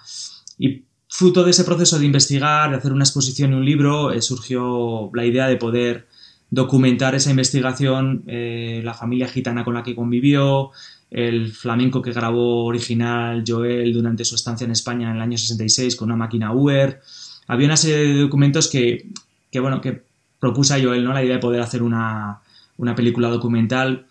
Y 0.58 0.82
fruto 1.08 1.44
de 1.44 1.50
ese 1.52 1.64
proceso 1.64 1.98
de 1.98 2.04
investigar, 2.04 2.70
de 2.70 2.76
hacer 2.76 2.92
una 2.92 3.04
exposición 3.04 3.52
y 3.52 3.54
un 3.54 3.64
libro, 3.64 4.12
eh, 4.12 4.20
surgió 4.20 5.10
la 5.14 5.24
idea 5.24 5.46
de 5.46 5.56
poder 5.56 6.08
documentar 6.52 7.14
esa 7.14 7.30
investigación, 7.30 8.24
eh, 8.26 8.82
la 8.84 8.92
familia 8.92 9.26
gitana 9.26 9.64
con 9.64 9.72
la 9.72 9.82
que 9.82 9.96
convivió, 9.96 10.70
el 11.10 11.50
flamenco 11.50 12.02
que 12.02 12.12
grabó 12.12 12.66
original 12.66 13.42
Joel 13.46 13.94
durante 13.94 14.26
su 14.26 14.34
estancia 14.34 14.66
en 14.66 14.70
España 14.70 15.08
en 15.08 15.16
el 15.16 15.22
año 15.22 15.38
66 15.38 15.96
con 15.96 16.10
una 16.10 16.16
máquina 16.16 16.52
Uber. 16.52 17.00
Había 17.46 17.66
una 17.66 17.78
serie 17.78 18.06
de 18.06 18.20
documentos 18.20 18.68
que, 18.68 19.08
que 19.50 19.60
bueno, 19.60 19.80
que 19.80 20.02
propuso 20.38 20.74
a 20.74 20.80
Joel, 20.80 21.04
¿no? 21.04 21.14
La 21.14 21.24
idea 21.24 21.36
de 21.36 21.40
poder 21.40 21.62
hacer 21.62 21.82
una, 21.82 22.40
una 22.76 22.94
película 22.94 23.30
documental 23.30 24.06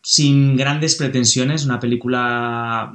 sin 0.00 0.56
grandes 0.56 0.94
pretensiones, 0.94 1.64
una 1.64 1.80
película 1.80 2.94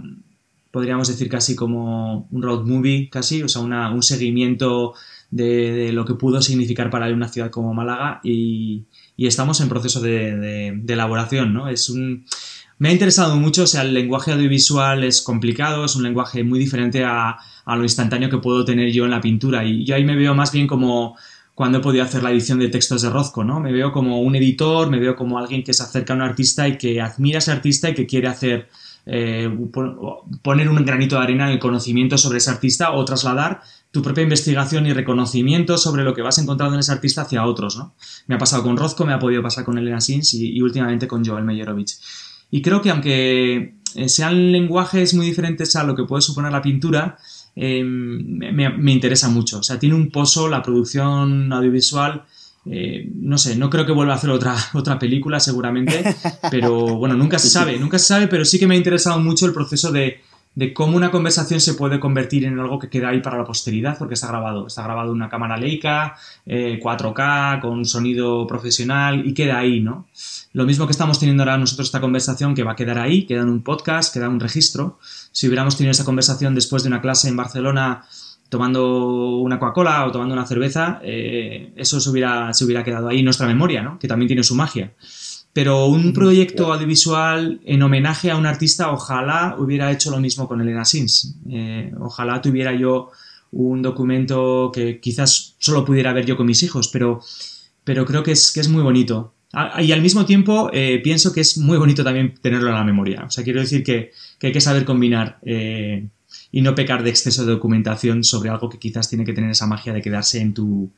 podríamos 0.71 1.09
decir 1.09 1.27
casi 1.27 1.53
como 1.53 2.29
un 2.31 2.41
road 2.41 2.63
movie, 2.63 3.09
casi, 3.09 3.43
o 3.43 3.49
sea, 3.49 3.61
un 3.61 4.03
seguimiento 4.03 4.93
de, 5.35 5.91
lo 5.93 6.05
que 6.05 6.13
pudo 6.13 6.41
significar 6.41 6.89
para 6.89 7.07
él 7.07 7.13
una 7.13 7.27
ciudad 7.27 7.49
como 7.49 7.73
Málaga 7.73 8.21
y, 8.23 8.85
estamos 9.17 9.61
en 9.61 9.69
proceso 9.69 10.01
de, 10.01 10.81
elaboración, 10.87 11.53
¿no? 11.53 11.69
Es 11.69 11.89
un... 11.89 12.25
Me 12.79 12.89
ha 12.89 12.91
interesado 12.91 13.37
mucho, 13.37 13.65
sea, 13.65 13.83
el 13.83 13.93
lenguaje 13.93 14.33
audiovisual 14.33 15.03
es 15.03 15.21
complicado, 15.21 15.85
es 15.85 15.95
un 15.95 16.03
lenguaje 16.03 16.43
muy 16.43 16.59
diferente 16.59 17.03
a, 17.03 17.37
a 17.65 17.75
lo 17.75 17.83
instantáneo 17.83 18.29
que 18.29 18.39
puedo 18.39 18.65
tener 18.65 18.91
yo 18.91 19.05
en 19.05 19.11
la 19.11 19.21
pintura 19.21 19.63
y 19.63 19.85
yo 19.85 19.95
ahí 19.95 20.03
me 20.03 20.17
veo 20.17 20.33
más 20.33 20.51
bien 20.51 20.67
como 20.67 21.15
cuando 21.55 21.77
he 21.77 21.81
podido 21.81 22.03
hacer 22.03 22.23
la 22.23 22.31
edición 22.31 22.59
de 22.59 22.69
textos 22.69 23.03
de 23.03 23.09
Rozco, 23.09 23.43
¿no? 23.43 23.59
Me 23.59 23.71
veo 23.71 23.91
como 23.91 24.21
un 24.21 24.35
editor, 24.35 24.89
me 24.89 24.99
veo 24.99 25.15
como 25.15 25.37
alguien 25.37 25.63
que 25.63 25.73
se 25.73 25.83
acerca 25.83 26.13
a 26.13 26.15
un 26.15 26.23
artista 26.23 26.67
y 26.67 26.77
que 26.77 26.99
admira 26.99 27.37
a 27.37 27.39
ese 27.39 27.51
artista 27.51 27.89
y 27.89 27.93
que 27.93 28.07
quiere 28.07 28.27
hacer 28.27 28.67
eh, 29.05 29.49
poner 30.41 30.69
un 30.69 30.83
granito 30.83 31.17
de 31.17 31.23
arena 31.23 31.47
en 31.47 31.53
el 31.53 31.59
conocimiento 31.59 32.17
sobre 32.17 32.39
ese 32.39 32.49
artista 32.49 32.93
o 32.93 33.05
trasladar 33.05 33.61
tu 33.93 34.01
propia 34.01 34.23
investigación 34.23 34.87
y 34.87 34.91
reconocimiento 34.91 35.77
sobre 35.77 36.03
lo 36.03 36.15
que 36.15 36.23
vas 36.23 36.39
encontrando 36.39 36.73
en 36.73 36.79
ese 36.79 36.91
artista 36.91 37.21
hacia 37.21 37.45
otros. 37.45 37.77
¿no? 37.77 37.93
Me 38.25 38.33
ha 38.33 38.39
pasado 38.39 38.63
con 38.63 38.75
Rozco, 38.75 39.05
me 39.05 39.13
ha 39.13 39.19
podido 39.19 39.43
pasar 39.43 39.63
con 39.65 39.77
Elena 39.77 40.01
Sins 40.01 40.33
y, 40.33 40.59
últimamente 40.61 41.07
con 41.07 41.23
Joel 41.23 41.43
Meyerovich. 41.43 41.99
Y 42.49 42.63
creo 42.63 42.81
que 42.81 42.89
aunque 42.89 43.75
eh, 43.93 44.09
sean 44.09 44.51
lenguajes 44.51 45.13
muy 45.13 45.27
diferentes 45.27 45.75
a 45.75 45.83
lo 45.83 45.95
que 45.95 46.05
puede 46.05 46.23
suponer 46.23 46.51
la 46.51 46.63
pintura, 46.63 47.19
eh, 47.55 47.83
me, 47.83 48.51
me, 48.51 48.91
interesa 48.91 49.29
mucho. 49.29 49.59
O 49.59 49.63
sea, 49.63 49.77
tiene 49.77 49.93
un 49.93 50.09
pozo 50.09 50.49
la 50.49 50.63
producción 50.63 51.53
audiovisual 51.53 52.25
eh, 52.65 53.09
no 53.15 53.37
sé, 53.37 53.57
no 53.57 53.69
creo 53.69 53.85
que 53.85 53.91
vuelva 53.91 54.13
a 54.13 54.15
hacer 54.15 54.29
otra, 54.29 54.55
otra 54.73 54.97
película 54.97 55.39
seguramente, 55.39 56.15
pero 56.49 56.95
bueno, 56.95 57.15
nunca 57.15 57.37
se 57.37 57.49
sabe, 57.51 57.77
nunca 57.77 57.99
se 57.99 58.05
sabe, 58.05 58.27
pero 58.27 58.45
sí 58.45 58.57
que 58.57 58.67
me 58.67 58.75
ha 58.75 58.77
interesado 58.77 59.19
mucho 59.19 59.45
el 59.45 59.53
proceso 59.53 59.91
de, 59.91 60.21
cómo 60.73 60.97
una 60.97 61.11
conversación 61.11 61.59
se 61.59 61.73
puede 61.73 61.99
convertir 61.99 62.45
en 62.45 62.59
algo 62.59 62.77
que 62.77 62.89
queda 62.89 63.09
ahí 63.09 63.21
para 63.21 63.37
la 63.37 63.43
posteridad, 63.43 63.97
porque 63.97 64.13
está 64.13 64.27
grabado, 64.27 64.67
está 64.67 64.83
grabado 64.83 65.09
en 65.09 65.15
una 65.15 65.29
cámara 65.29 65.57
Leica, 65.57 66.15
4K, 66.45 67.57
eh, 67.57 67.59
con 67.61 67.85
sonido 67.85 68.45
profesional 68.45 69.25
y 69.25 69.33
queda 69.33 69.57
ahí, 69.57 69.79
¿no? 69.79 70.07
Lo 70.53 70.65
mismo 70.65 70.85
que 70.85 70.91
estamos 70.91 71.19
teniendo 71.19 71.43
ahora 71.43 71.57
nosotros 71.57 71.87
esta 71.87 72.01
conversación, 72.01 72.53
que 72.53 72.63
va 72.63 72.73
a 72.73 72.75
quedar 72.75 72.99
ahí, 72.99 73.25
queda 73.25 73.41
en 73.41 73.49
un 73.49 73.63
podcast, 73.63 74.13
queda 74.13 74.25
en 74.25 74.33
un 74.33 74.39
registro. 74.39 74.99
Si 75.31 75.47
hubiéramos 75.47 75.75
tenido 75.75 75.91
esa 75.91 76.05
conversación 76.05 76.53
después 76.53 76.83
de 76.83 76.89
una 76.89 77.01
clase 77.01 77.29
en 77.29 77.35
Barcelona 77.35 78.05
tomando 78.49 79.37
una 79.39 79.57
Coca-Cola 79.57 80.05
o 80.05 80.11
tomando 80.11 80.35
una 80.35 80.45
cerveza, 80.45 80.99
eh, 81.03 81.73
eso 81.75 81.99
se 81.99 82.07
hubiera, 82.11 82.53
se 82.53 82.63
hubiera 82.65 82.83
quedado 82.83 83.07
ahí 83.07 83.19
en 83.19 83.25
nuestra 83.25 83.47
memoria, 83.47 83.81
¿no? 83.81 83.97
que 83.97 84.07
también 84.07 84.27
tiene 84.27 84.43
su 84.43 84.53
magia. 84.53 84.93
Pero 85.53 85.85
un 85.85 86.13
proyecto 86.13 86.73
audiovisual 86.73 87.61
en 87.63 87.83
homenaje 87.83 88.31
a 88.31 88.37
un 88.37 88.47
artista, 88.47 88.91
ojalá 88.91 89.55
hubiera 89.59 89.91
hecho 89.91 90.09
lo 90.09 90.19
mismo 90.19 90.47
con 90.47 90.59
Elena 90.59 90.83
Sins. 90.83 91.35
Eh, 91.47 91.91
ojalá 91.99 92.41
tuviera 92.41 92.73
yo 92.73 93.11
un 93.51 93.83
documento 93.83 94.71
que 94.73 94.99
quizás 94.99 95.55
solo 95.59 95.85
pudiera 95.85 96.11
ver 96.11 96.25
yo 96.25 96.35
con 96.35 96.47
mis 96.47 96.63
hijos, 96.63 96.87
pero, 96.87 97.21
pero 97.83 98.03
creo 98.03 98.23
que 98.23 98.31
es, 98.31 98.51
que 98.51 98.61
es 98.61 98.67
muy 98.67 98.81
bonito. 98.81 99.35
Y 99.77 99.91
al 99.91 100.01
mismo 100.01 100.25
tiempo 100.25 100.71
eh, 100.73 100.99
pienso 101.03 101.31
que 101.31 101.41
es 101.41 101.59
muy 101.59 101.77
bonito 101.77 102.03
también 102.03 102.33
tenerlo 102.41 102.69
en 102.69 102.75
la 102.75 102.83
memoria. 102.83 103.23
O 103.27 103.29
sea, 103.29 103.43
quiero 103.43 103.59
decir 103.59 103.83
que, 103.83 104.11
que 104.39 104.47
hay 104.47 104.53
que 104.53 104.61
saber 104.61 104.83
combinar 104.85 105.39
y 105.43 106.61
no 106.61 106.73
pecar 106.73 107.03
de 107.03 107.11
exceso 107.11 107.45
de 107.45 107.51
documentación 107.51 108.23
sobre 108.23 108.49
algo 108.49 108.69
que 108.69 108.79
quizás 108.79 109.07
tiene 109.07 109.23
que 109.23 109.33
tener 109.33 109.51
esa 109.51 109.67
magia 109.67 109.93
de 109.93 110.01
quedarse 110.01 110.41
en 110.41 110.55
tu, 110.55 110.91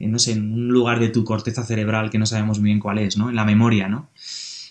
no 0.00 0.18
sé, 0.18 0.32
en 0.32 0.52
un 0.52 0.68
lugar 0.68 1.00
de 1.00 1.08
tu 1.08 1.24
corteza 1.24 1.64
cerebral 1.64 2.10
que 2.10 2.18
no 2.18 2.26
sabemos 2.26 2.60
muy 2.60 2.68
bien 2.68 2.80
cuál 2.80 2.98
es, 2.98 3.16
¿no? 3.16 3.30
En 3.30 3.36
la 3.36 3.44
memoria, 3.44 3.88
¿no? 3.88 4.10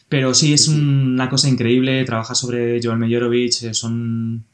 Pero 0.10 0.34
sí, 0.34 0.54
es 0.54 0.68
una 0.70 1.30
cosa 1.30 1.50
increíble, 1.50 2.06
trabajar 2.06 2.36
sobre 2.36 2.80
Joel 2.82 2.98
Meyerovich, 2.98 3.64
eh, 3.64 3.74
son, 3.74 4.46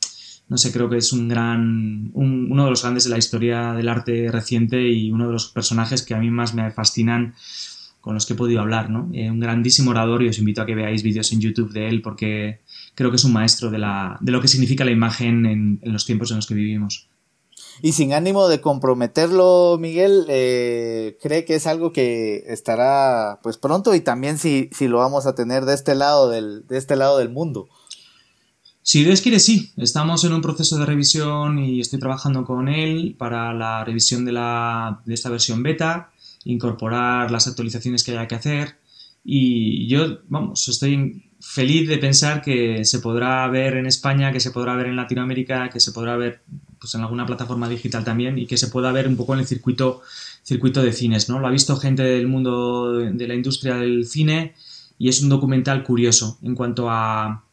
no 0.49 0.57
sé, 0.57 0.71
creo 0.71 0.89
que 0.89 0.97
es 0.97 1.13
un 1.13 1.27
gran, 1.27 2.09
uno 2.13 2.63
de 2.63 2.69
los 2.69 2.81
grandes 2.81 3.03
de 3.03 3.11
la 3.11 3.19
historia 3.19 3.73
del 3.73 3.87
arte 3.87 4.31
reciente 4.31 4.89
y 4.89 5.11
uno 5.11 5.27
de 5.27 5.33
los 5.33 5.47
personajes 5.49 6.01
que 6.01 6.15
a 6.15 6.19
mí 6.19 6.31
más 6.31 6.55
me 6.55 6.71
fascinan 6.71 7.35
con 8.03 8.15
los 8.15 8.25
que 8.25 8.33
he 8.33 8.35
podido 8.35 8.59
hablar, 8.59 8.89
¿no? 8.89 9.09
Eh, 9.13 9.31
un 9.31 9.39
grandísimo 9.39 9.91
orador 9.91 10.23
y 10.23 10.27
os 10.27 10.37
invito 10.37 10.61
a 10.61 10.65
que 10.65 10.75
veáis 10.75 11.03
vídeos 11.03 11.31
en 11.31 11.39
YouTube 11.39 11.71
de 11.71 11.87
él 11.87 12.01
porque 12.01 12.59
creo 12.95 13.11
que 13.11 13.15
es 13.15 13.23
un 13.23 13.31
maestro 13.31 13.71
de, 13.71 13.77
la, 13.77 14.17
de 14.19 14.33
lo 14.33 14.41
que 14.41 14.49
significa 14.49 14.83
la 14.83 14.91
imagen 14.91 15.45
en, 15.45 15.79
los 15.83 16.05
tiempos 16.05 16.29
en 16.31 16.35
los 16.35 16.45
que 16.45 16.53
vivimos. 16.53 17.07
Y 17.81 17.93
sin 17.93 18.13
ánimo 18.13 18.47
de 18.47 18.61
comprometerlo, 18.61 19.77
Miguel, 19.79 20.25
eh, 20.29 21.17
cree 21.21 21.45
que 21.45 21.55
es 21.55 21.67
algo 21.67 21.91
que 21.91 22.43
estará 22.47 23.39
pues 23.41 23.57
pronto 23.57 23.95
y 23.95 24.01
también 24.01 24.37
si, 24.37 24.69
si 24.71 24.87
lo 24.87 24.99
vamos 24.99 25.25
a 25.25 25.35
tener 25.35 25.65
de 25.65 25.73
este 25.73 25.95
lado 25.95 26.29
del, 26.29 26.65
de 26.67 26.77
este 26.77 26.95
lado 26.95 27.17
del 27.17 27.29
mundo. 27.29 27.67
Si 28.85 29.03
Dios 29.03 29.21
quiere, 29.21 29.39
sí. 29.39 29.71
Estamos 29.77 30.25
en 30.25 30.33
un 30.33 30.41
proceso 30.41 30.77
de 30.77 30.85
revisión 30.85 31.57
y 31.57 31.79
estoy 31.79 31.99
trabajando 31.99 32.43
con 32.43 32.67
él 32.67 33.15
para 33.17 33.53
la 33.53 33.85
revisión 33.85 34.25
de, 34.25 34.33
la, 34.33 35.01
de 35.05 35.13
esta 35.13 35.29
versión 35.29 35.63
beta, 35.63 36.11
incorporar 36.43 37.31
las 37.31 37.47
actualizaciones 37.47 38.03
que 38.03 38.11
haya 38.11 38.27
que 38.27 38.35
hacer. 38.35 38.77
Y 39.23 39.87
yo, 39.87 40.19
vamos, 40.27 40.67
estoy 40.67 41.31
feliz 41.39 41.87
de 41.87 41.97
pensar 41.97 42.41
que 42.41 42.83
se 42.83 42.99
podrá 42.99 43.47
ver 43.47 43.77
en 43.77 43.85
España, 43.85 44.33
que 44.33 44.41
se 44.41 44.51
podrá 44.51 44.75
ver 44.75 44.87
en 44.87 44.97
Latinoamérica, 44.97 45.69
que 45.69 45.79
se 45.79 45.93
podrá 45.93 46.17
ver 46.17 46.43
pues, 46.83 46.95
en 46.95 47.01
alguna 47.01 47.25
plataforma 47.25 47.69
digital 47.69 48.03
también 48.03 48.37
y 48.37 48.45
que 48.45 48.57
se 48.57 48.67
pueda 48.67 48.91
ver 48.91 49.07
un 49.07 49.15
poco 49.15 49.33
en 49.35 49.39
el 49.39 49.47
circuito, 49.47 50.01
circuito 50.43 50.83
de 50.83 50.91
cines. 50.91 51.29
¿no? 51.29 51.39
Lo 51.39 51.47
ha 51.47 51.49
visto 51.49 51.77
gente 51.77 52.03
del 52.03 52.27
mundo 52.27 52.91
de 52.91 53.25
la 53.25 53.35
industria 53.35 53.75
del 53.75 54.05
cine 54.05 54.53
y 54.99 55.07
es 55.07 55.21
un 55.21 55.29
documental 55.29 55.81
curioso 55.85 56.37
en 56.43 56.55
cuanto 56.55 56.89
a 56.89 57.45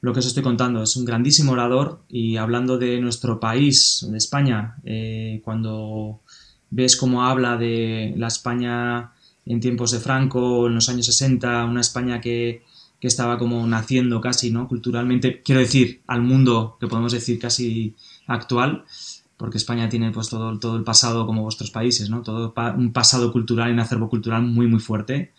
lo 0.00 0.12
que 0.12 0.20
os 0.20 0.26
estoy 0.26 0.44
contando. 0.44 0.84
Es 0.84 0.94
un 0.94 1.04
grandísimo 1.04 1.50
orador 1.50 2.02
y 2.08 2.36
hablando 2.36 2.78
de 2.78 3.00
nuestro 3.00 3.40
país, 3.40 4.06
de 4.08 4.16
España, 4.16 4.76
eh, 4.84 5.40
cuando 5.42 6.20
ves 6.70 6.96
cómo 6.96 7.24
habla 7.24 7.56
de 7.56 8.14
la 8.16 8.28
España 8.28 9.10
en 9.44 9.58
tiempos 9.58 9.90
de 9.90 9.98
Franco, 9.98 10.68
en 10.68 10.76
los 10.76 10.88
años 10.88 11.06
60, 11.06 11.64
una 11.64 11.80
España 11.80 12.20
que 12.20 12.62
que 13.02 13.08
estaba 13.08 13.36
como 13.36 13.66
naciendo 13.66 14.20
casi, 14.20 14.52
¿no? 14.52 14.68
Culturalmente, 14.68 15.42
quiero 15.42 15.60
decir, 15.60 16.02
al 16.06 16.22
mundo 16.22 16.76
que 16.78 16.86
podemos 16.86 17.10
decir 17.10 17.36
casi 17.40 17.96
actual, 18.32 18.84
porque 19.36 19.58
España 19.58 19.88
tiene 19.88 20.10
pues 20.12 20.28
todo, 20.28 20.58
todo 20.58 20.76
el 20.76 20.84
pasado 20.84 21.26
como 21.26 21.42
vuestros 21.42 21.70
países, 21.70 22.10
¿no? 22.10 22.22
Todo 22.22 22.54
un 22.76 22.92
pasado 22.92 23.32
cultural 23.32 23.70
y 23.70 23.72
un 23.72 23.80
acervo 23.80 24.08
cultural 24.08 24.42
muy, 24.42 24.66
muy 24.66 24.80
fuerte. 24.80 25.32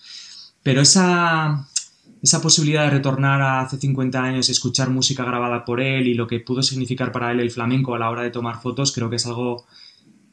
Pero 0.62 0.81
esa, 0.81 1.67
esa 2.21 2.41
posibilidad 2.41 2.85
de 2.85 2.91
retornar 2.91 3.41
a 3.41 3.62
hace 3.62 3.77
50 3.77 4.23
años 4.23 4.47
y 4.47 4.53
escuchar 4.53 4.89
música 4.89 5.25
grabada 5.25 5.65
por 5.65 5.81
él 5.81 6.07
y 6.07 6.13
lo 6.13 6.25
que 6.25 6.39
pudo 6.39 6.63
significar 6.63 7.12
para 7.12 7.31
él 7.31 7.39
el 7.41 7.51
flamenco 7.51 7.95
a 7.95 8.00
la 8.00 8.09
hora 8.09 8.23
de 8.23 8.29
tomar 8.29 8.62
fotos, 8.62 8.93
creo 8.93 9.09
que 9.09 9.17
es 9.17 9.25
algo 9.25 9.65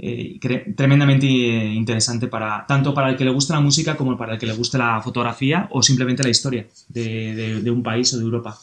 eh, 0.02 0.38
tremendamente 0.74 1.26
eh, 1.26 1.74
interesante 1.74 2.26
para 2.26 2.64
tanto 2.66 2.94
para 2.94 3.10
el 3.10 3.16
que 3.18 3.24
le 3.24 3.32
guste 3.32 3.52
la 3.52 3.60
música 3.60 3.96
como 3.96 4.16
para 4.16 4.34
el 4.34 4.38
que 4.38 4.46
le 4.46 4.54
guste 4.54 4.78
la 4.78 5.02
fotografía 5.02 5.68
o 5.72 5.82
simplemente 5.82 6.22
la 6.22 6.30
historia 6.30 6.66
de, 6.88 7.70
un 7.70 7.82
país 7.82 8.14
o 8.14 8.16
de 8.16 8.24
Europa. 8.24 8.56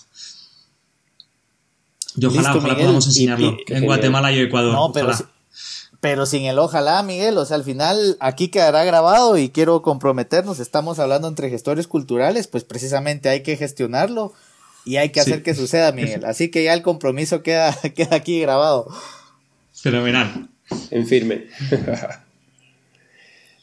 Yo 2.18 2.30
ojalá, 2.30 2.54
podamos 2.54 3.06
enseñarlo 3.06 3.58
en 3.68 3.86
Guatemala 3.86 4.32
y 4.32 4.40
Ecuador. 4.40 4.74
No, 4.74 4.92
pero, 4.92 5.14
pero 6.02 6.26
sin 6.26 6.46
el 6.46 6.60
ojalá, 6.60 7.02
Miguel, 7.04 7.38
o 7.38 7.46
sea, 7.46 7.56
al 7.56 7.64
final 7.64 8.18
aquí 8.20 8.50
quedará 8.50 8.84
grabado 8.84 9.38
y 9.38 9.50
quiero 9.50 9.82
comprometernos, 9.82 10.60
estamos 10.60 11.00
hablando 11.00 11.28
entre 11.28 11.50
gestores 11.50 11.88
culturales, 11.88 12.48
pues 12.48 12.64
precisamente 12.64 13.30
hay 13.30 13.44
que 13.44 13.56
gestionarlo 13.56 14.34
y 14.84 14.98
hay 14.98 15.10
que 15.10 15.20
hacer 15.20 15.44
que 15.44 15.54
suceda, 15.54 15.92
Miguel. 15.92 16.26
Así 16.26 16.50
que 16.50 16.64
ya 16.64 16.74
el 16.74 16.82
compromiso 16.82 17.44
queda, 17.44 17.74
queda 17.96 18.16
aquí 18.16 18.42
grabado. 18.42 18.88
Fenomenal 19.74 20.50
en 20.92 21.08
firme. 21.08 21.46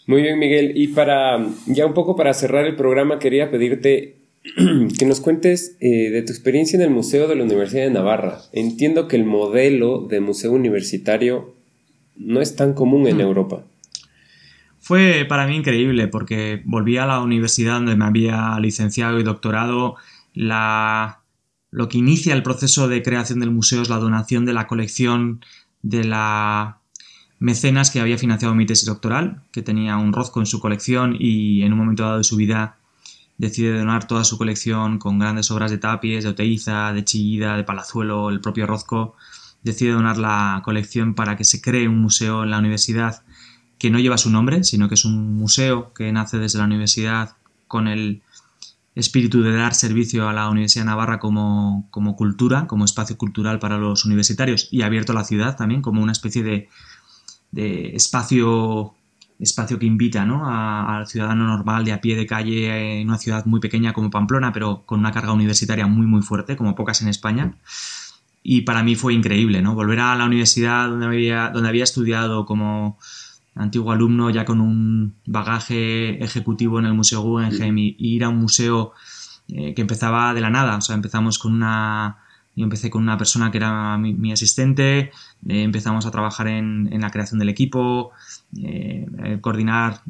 Muy 0.06 0.22
bien, 0.22 0.38
Miguel. 0.38 0.72
Y 0.76 0.88
para 0.88 1.44
ya 1.66 1.86
un 1.86 1.94
poco 1.94 2.14
para 2.14 2.34
cerrar 2.34 2.66
el 2.66 2.76
programa, 2.76 3.18
quería 3.18 3.50
pedirte 3.50 4.16
que 4.98 5.06
nos 5.06 5.20
cuentes 5.20 5.76
eh, 5.80 6.10
de 6.10 6.22
tu 6.22 6.32
experiencia 6.32 6.76
en 6.76 6.82
el 6.82 6.90
Museo 6.90 7.28
de 7.28 7.36
la 7.36 7.44
Universidad 7.44 7.84
de 7.84 7.90
Navarra. 7.90 8.40
Entiendo 8.52 9.08
que 9.08 9.16
el 9.16 9.24
modelo 9.24 10.06
de 10.08 10.20
museo 10.20 10.52
universitario 10.52 11.54
no 12.16 12.40
es 12.40 12.54
tan 12.54 12.74
común 12.74 13.06
en 13.06 13.16
mm. 13.18 13.20
Europa. 13.20 13.64
Fue 14.80 15.24
para 15.26 15.46
mí 15.46 15.56
increíble 15.56 16.08
porque 16.08 16.60
volví 16.66 16.98
a 16.98 17.06
la 17.06 17.20
universidad 17.20 17.76
donde 17.76 17.96
me 17.96 18.04
había 18.04 18.58
licenciado 18.60 19.18
y 19.18 19.22
doctorado. 19.22 19.96
La, 20.34 21.20
lo 21.70 21.88
que 21.88 21.96
inicia 21.96 22.34
el 22.34 22.42
proceso 22.42 22.86
de 22.86 23.02
creación 23.02 23.40
del 23.40 23.50
museo 23.50 23.80
es 23.80 23.88
la 23.88 23.96
donación 23.96 24.44
de 24.44 24.52
la 24.52 24.66
colección 24.66 25.42
de 25.82 26.04
la 26.04 26.80
mecenas 27.38 27.90
que 27.90 28.00
había 28.00 28.18
financiado 28.18 28.54
mi 28.54 28.66
tesis 28.66 28.86
doctoral, 28.86 29.42
que 29.52 29.62
tenía 29.62 29.96
un 29.96 30.12
rozco 30.12 30.40
en 30.40 30.46
su 30.46 30.60
colección 30.60 31.16
y 31.18 31.62
en 31.62 31.72
un 31.72 31.78
momento 31.78 32.02
dado 32.02 32.18
de 32.18 32.24
su 32.24 32.36
vida 32.36 32.76
decide 33.38 33.78
donar 33.78 34.06
toda 34.06 34.24
su 34.24 34.38
colección 34.38 34.98
con 34.98 35.18
grandes 35.18 35.50
obras 35.50 35.70
de 35.70 35.78
Tapies, 35.78 36.24
de 36.24 36.30
Oteiza, 36.30 36.92
de 36.92 37.04
Chillida, 37.04 37.56
de 37.56 37.64
Palazuelo, 37.64 38.30
el 38.30 38.40
propio 38.40 38.66
Rozco, 38.66 39.16
decide 39.62 39.92
donar 39.92 40.18
la 40.18 40.60
colección 40.64 41.14
para 41.14 41.36
que 41.36 41.44
se 41.44 41.60
cree 41.60 41.88
un 41.88 42.00
museo 42.00 42.44
en 42.44 42.50
la 42.50 42.58
universidad 42.58 43.22
que 43.78 43.90
no 43.90 43.98
lleva 43.98 44.18
su 44.18 44.30
nombre, 44.30 44.62
sino 44.64 44.88
que 44.88 44.94
es 44.94 45.04
un 45.04 45.36
museo 45.36 45.92
que 45.94 46.12
nace 46.12 46.38
desde 46.38 46.58
la 46.58 46.64
universidad 46.64 47.36
con 47.66 47.88
el 47.88 48.22
espíritu 48.94 49.42
de 49.42 49.52
dar 49.52 49.74
servicio 49.74 50.28
a 50.28 50.32
la 50.32 50.48
Universidad 50.48 50.84
de 50.84 50.90
Navarra 50.90 51.18
como, 51.18 51.88
como 51.90 52.14
cultura, 52.14 52.66
como 52.68 52.84
espacio 52.84 53.18
cultural 53.18 53.58
para 53.58 53.78
los 53.78 54.04
universitarios 54.04 54.68
y 54.70 54.82
abierto 54.82 55.12
a 55.12 55.16
la 55.16 55.24
ciudad 55.24 55.56
también 55.56 55.82
como 55.82 56.00
una 56.00 56.12
especie 56.12 56.44
de, 56.44 56.68
de 57.50 57.96
espacio 57.96 58.94
espacio 59.38 59.78
que 59.78 59.86
invita 59.86 60.24
¿no? 60.24 60.48
al 60.48 61.06
ciudadano 61.06 61.46
normal 61.46 61.84
de 61.84 61.92
a 61.92 62.00
pie 62.00 62.16
de 62.16 62.26
calle 62.26 63.00
en 63.00 63.08
una 63.08 63.18
ciudad 63.18 63.44
muy 63.46 63.60
pequeña 63.60 63.92
como 63.92 64.10
Pamplona, 64.10 64.52
pero 64.52 64.84
con 64.86 65.00
una 65.00 65.12
carga 65.12 65.32
universitaria 65.32 65.86
muy 65.86 66.06
muy 66.06 66.22
fuerte, 66.22 66.56
como 66.56 66.74
pocas 66.74 67.02
en 67.02 67.08
España. 67.08 67.56
Y 68.42 68.62
para 68.62 68.82
mí 68.82 68.94
fue 68.94 69.14
increíble, 69.14 69.62
¿no? 69.62 69.74
Volver 69.74 70.00
a 70.00 70.14
la 70.14 70.26
universidad 70.26 70.88
donde 70.88 71.06
había, 71.06 71.50
donde 71.50 71.68
había 71.68 71.84
estudiado 71.84 72.44
como 72.44 72.98
antiguo 73.54 73.92
alumno, 73.92 74.30
ya 74.30 74.44
con 74.44 74.60
un 74.60 75.16
bagaje 75.26 76.22
ejecutivo 76.22 76.78
en 76.78 76.86
el 76.86 76.94
Museo 76.94 77.22
Guggenheim, 77.22 77.78
y, 77.78 77.96
ir 77.98 78.24
a 78.24 78.28
un 78.28 78.38
museo 78.38 78.92
eh, 79.48 79.74
que 79.74 79.80
empezaba 79.80 80.34
de 80.34 80.40
la 80.40 80.50
nada. 80.50 80.76
O 80.76 80.80
sea, 80.80 80.94
empezamos 80.94 81.38
con 81.38 81.54
una 81.54 82.23
yo 82.56 82.64
empecé 82.64 82.90
con 82.90 83.02
una 83.02 83.18
persona 83.18 83.50
que 83.50 83.58
era 83.58 83.98
mi, 83.98 84.32
asistente, 84.32 84.98
eh, 84.98 85.10
empezamos 85.46 86.06
a 86.06 86.10
trabajar 86.10 86.48
en, 86.48 87.00
la 87.00 87.10
creación 87.10 87.38
del 87.38 87.48
equipo, 87.48 88.12
eh, 88.62 89.06
eh, 89.24 89.38
coordinar 89.40 90.02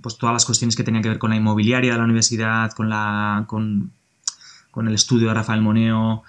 pues, 0.00 0.18
todas 0.18 0.32
las 0.32 0.44
cuestiones 0.44 0.74
que 0.74 0.82
tenían 0.82 1.02
que 1.02 1.08
ver 1.08 1.18
con 1.18 1.30
la 1.30 1.36
inmobiliaria 1.36 1.92
de 1.92 1.98
la 1.98 2.04
universidad, 2.04 2.72
con, 2.72 2.88
la, 2.88 3.44
con, 3.46 3.92
el 4.76 4.94
estudio 4.94 5.28
de 5.28 5.34
Rafael 5.34 5.62
Moneo, 5.62 6.22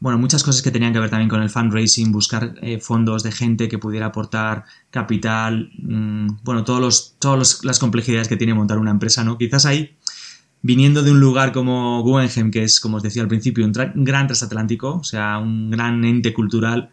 bueno, 0.00 0.18
muchas 0.18 0.44
cosas 0.44 0.62
que 0.62 0.70
tenían 0.70 0.92
que 0.92 1.00
ver 1.00 1.10
también 1.10 1.28
con 1.28 1.42
el 1.42 1.50
fundraising, 1.50 2.12
buscar 2.12 2.54
fondos 2.80 3.24
de 3.24 3.32
gente 3.32 3.68
que 3.68 3.78
pudiera 3.78 4.06
aportar 4.06 4.64
capital, 4.90 5.72
mm, 5.78 6.44
bueno, 6.44 6.64
todos 6.64 6.80
los, 6.80 7.14
todas 7.18 7.64
las 7.64 7.78
complejidades 7.78 8.28
que 8.28 8.36
tiene 8.36 8.54
montar 8.54 8.78
una 8.78 8.90
empresa, 8.92 9.24
¿no? 9.24 9.38
Quizás 9.38 9.64
ahí 9.66 9.96
viniendo 10.62 11.02
de 11.02 11.12
un 11.12 11.20
lugar 11.20 11.52
como 11.52 12.02
Guggenheim, 12.02 12.50
que 12.50 12.64
es, 12.64 12.80
como 12.80 12.96
os 12.96 13.02
decía 13.02 13.22
al 13.22 13.28
principio, 13.28 13.64
un, 13.64 13.72
gran 13.72 14.26
transatlántico, 14.26 14.96
o 14.96 15.04
sea, 15.04 15.38
un 15.38 15.70
gran 15.70 16.04
ente 16.04 16.32
cultural, 16.32 16.90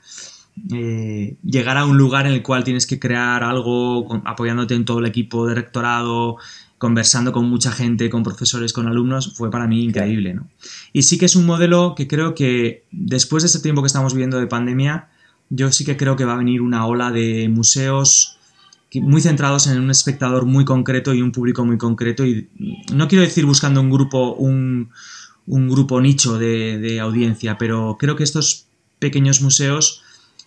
eh, 0.73 1.35
llegar 1.43 1.77
a 1.77 1.85
un 1.85 1.97
lugar 1.97 2.27
en 2.27 2.33
el 2.33 2.43
cual 2.43 2.63
tienes 2.63 2.87
que 2.87 2.99
crear 2.99 3.43
algo 3.43 4.21
apoyándote 4.25 4.75
en 4.75 4.85
todo 4.85 4.99
el 4.99 5.05
equipo 5.05 5.47
de 5.47 5.55
rectorado, 5.55 6.37
conversando 6.77 7.31
con 7.31 7.49
mucha 7.49 7.71
gente, 7.71 8.09
con 8.09 8.23
profesores, 8.23 8.73
con 8.73 8.87
alumnos, 8.87 9.35
fue 9.35 9.49
para 9.49 9.67
mí 9.67 9.83
increíble. 9.83 10.33
¿no? 10.33 10.47
Y 10.93 11.03
sí 11.03 11.17
que 11.17 11.25
es 11.25 11.35
un 11.35 11.45
modelo 11.45 11.95
que 11.95 12.07
creo 12.07 12.35
que 12.35 12.85
después 12.91 13.43
de 13.43 13.47
este 13.47 13.59
tiempo 13.59 13.81
que 13.81 13.87
estamos 13.87 14.13
viviendo 14.13 14.39
de 14.39 14.47
pandemia, 14.47 15.09
yo 15.49 15.71
sí 15.71 15.85
que 15.85 15.97
creo 15.97 16.15
que 16.15 16.25
va 16.25 16.33
a 16.33 16.37
venir 16.37 16.61
una 16.61 16.85
ola 16.85 17.11
de 17.11 17.49
museos 17.49 18.34
muy 19.01 19.21
centrados 19.21 19.67
en 19.67 19.79
un 19.79 19.91
espectador 19.91 20.45
muy 20.45 20.65
concreto 20.65 21.13
y 21.13 21.21
un 21.21 21.31
público 21.31 21.65
muy 21.65 21.77
concreto 21.77 22.25
y 22.25 22.49
no 22.93 23.07
quiero 23.07 23.23
decir 23.23 23.45
buscando 23.45 23.81
un 23.81 23.89
grupo 23.89 24.33
un, 24.33 24.89
grupo 25.45 26.01
nicho 26.01 26.37
de, 26.37 26.99
audiencia 26.99 27.57
pero 27.57 27.97
creo 27.99 28.15
que 28.15 28.23
estos 28.23 28.67
pequeños 28.99 29.41
museos 29.41 30.01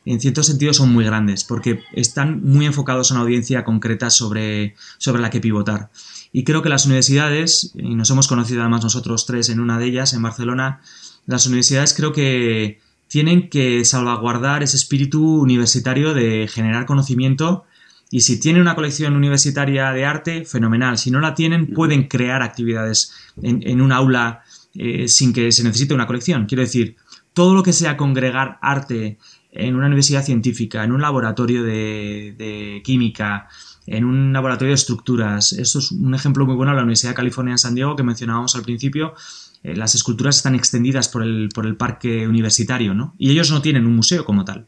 en 0.04 0.20
cierto 0.20 0.42
sentido 0.42 0.72
son 0.72 0.92
muy 0.92 1.04
grandes 1.04 1.44
porque 1.44 1.80
están 1.92 2.42
muy 2.42 2.66
enfocados 2.66 3.10
a 3.10 3.14
una 3.14 3.22
audiencia 3.22 3.64
concreta 3.64 4.10
sobre, 4.10 4.74
sobre 4.96 5.20
la 5.20 5.28
que 5.28 5.40
pivotar. 5.40 5.90
Y 6.32 6.44
creo 6.44 6.62
que 6.62 6.70
las 6.70 6.86
universidades 6.86 7.72
y 7.74 7.94
nos 7.94 8.08
hemos 8.08 8.26
conocido 8.26 8.62
además 8.62 8.84
nosotros 8.84 9.26
tres 9.26 9.50
en 9.50 9.60
una 9.60 9.78
de 9.78 9.86
ellas 9.86 10.14
en 10.14 10.22
Barcelona 10.22 10.80
las 11.26 11.46
universidades 11.46 11.92
creo 11.92 12.12
que 12.12 12.80
tienen 13.08 13.48
que 13.50 13.84
salvaguardar 13.84 14.62
ese 14.62 14.76
espíritu 14.76 15.40
universitario 15.40 16.14
de 16.14 16.48
generar 16.48 16.86
conocimiento 16.86 17.64
y 18.10 18.20
si 18.20 18.40
tienen 18.40 18.62
una 18.62 18.74
colección 18.74 19.14
universitaria 19.16 19.92
de 19.92 20.04
arte, 20.04 20.44
fenomenal. 20.44 20.96
Si 20.96 21.10
no 21.10 21.20
la 21.20 21.34
tienen, 21.34 21.66
pueden 21.74 22.08
crear 22.08 22.42
actividades 22.42 23.12
en, 23.42 23.80
un 23.80 23.92
aula 23.92 24.42
eh, 24.74 25.08
sin 25.08 25.32
que 25.32 25.52
se 25.52 25.62
necesite 25.62 25.92
una 25.92 26.06
colección. 26.06 26.46
Quiero 26.46 26.62
decir, 26.62 26.96
todo 27.34 27.54
lo 27.54 27.62
que 27.62 27.74
sea 27.74 27.98
congregar 27.98 28.58
arte 28.62 29.18
en 29.52 29.74
una 29.74 29.86
universidad 29.86 30.24
científica, 30.24 30.84
en 30.84 30.92
un 30.92 31.02
laboratorio 31.02 31.62
de, 31.62 32.80
química, 32.82 33.48
en 33.86 34.04
un 34.04 34.32
laboratorio 34.32 34.70
de 34.70 34.76
estructuras. 34.76 35.52
Esto 35.52 35.78
es 35.78 35.92
un 35.92 36.14
ejemplo 36.14 36.46
muy 36.46 36.54
bueno 36.54 36.72
de 36.72 36.76
la 36.76 36.82
Universidad 36.82 37.10
de 37.10 37.16
California 37.16 37.52
en 37.52 37.58
San 37.58 37.74
Diego 37.74 37.94
que 37.94 38.02
mencionábamos 38.02 38.56
al 38.56 38.62
principio. 38.62 39.14
Eh, 39.62 39.76
las 39.76 39.94
esculturas 39.94 40.36
están 40.36 40.54
extendidas 40.54 41.08
por 41.08 41.22
el, 41.22 41.50
por 41.54 41.66
el 41.66 41.76
parque 41.76 42.26
universitario, 42.26 42.94
¿no? 42.94 43.14
Y 43.18 43.30
ellos 43.30 43.50
no 43.50 43.60
tienen 43.60 43.86
un 43.86 43.96
museo 43.96 44.24
como 44.24 44.44
tal 44.44 44.66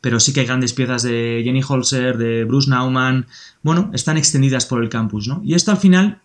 pero 0.00 0.20
sí 0.20 0.32
que 0.32 0.40
hay 0.40 0.46
grandes 0.46 0.72
piezas 0.72 1.02
de 1.02 1.42
Jenny 1.44 1.62
Holzer, 1.66 2.16
de 2.16 2.44
Bruce 2.44 2.70
Nauman, 2.70 3.26
bueno, 3.62 3.90
están 3.92 4.16
extendidas 4.16 4.66
por 4.66 4.82
el 4.82 4.88
campus, 4.88 5.28
¿no? 5.28 5.40
Y 5.44 5.54
esto 5.54 5.70
al 5.70 5.76
final 5.76 6.20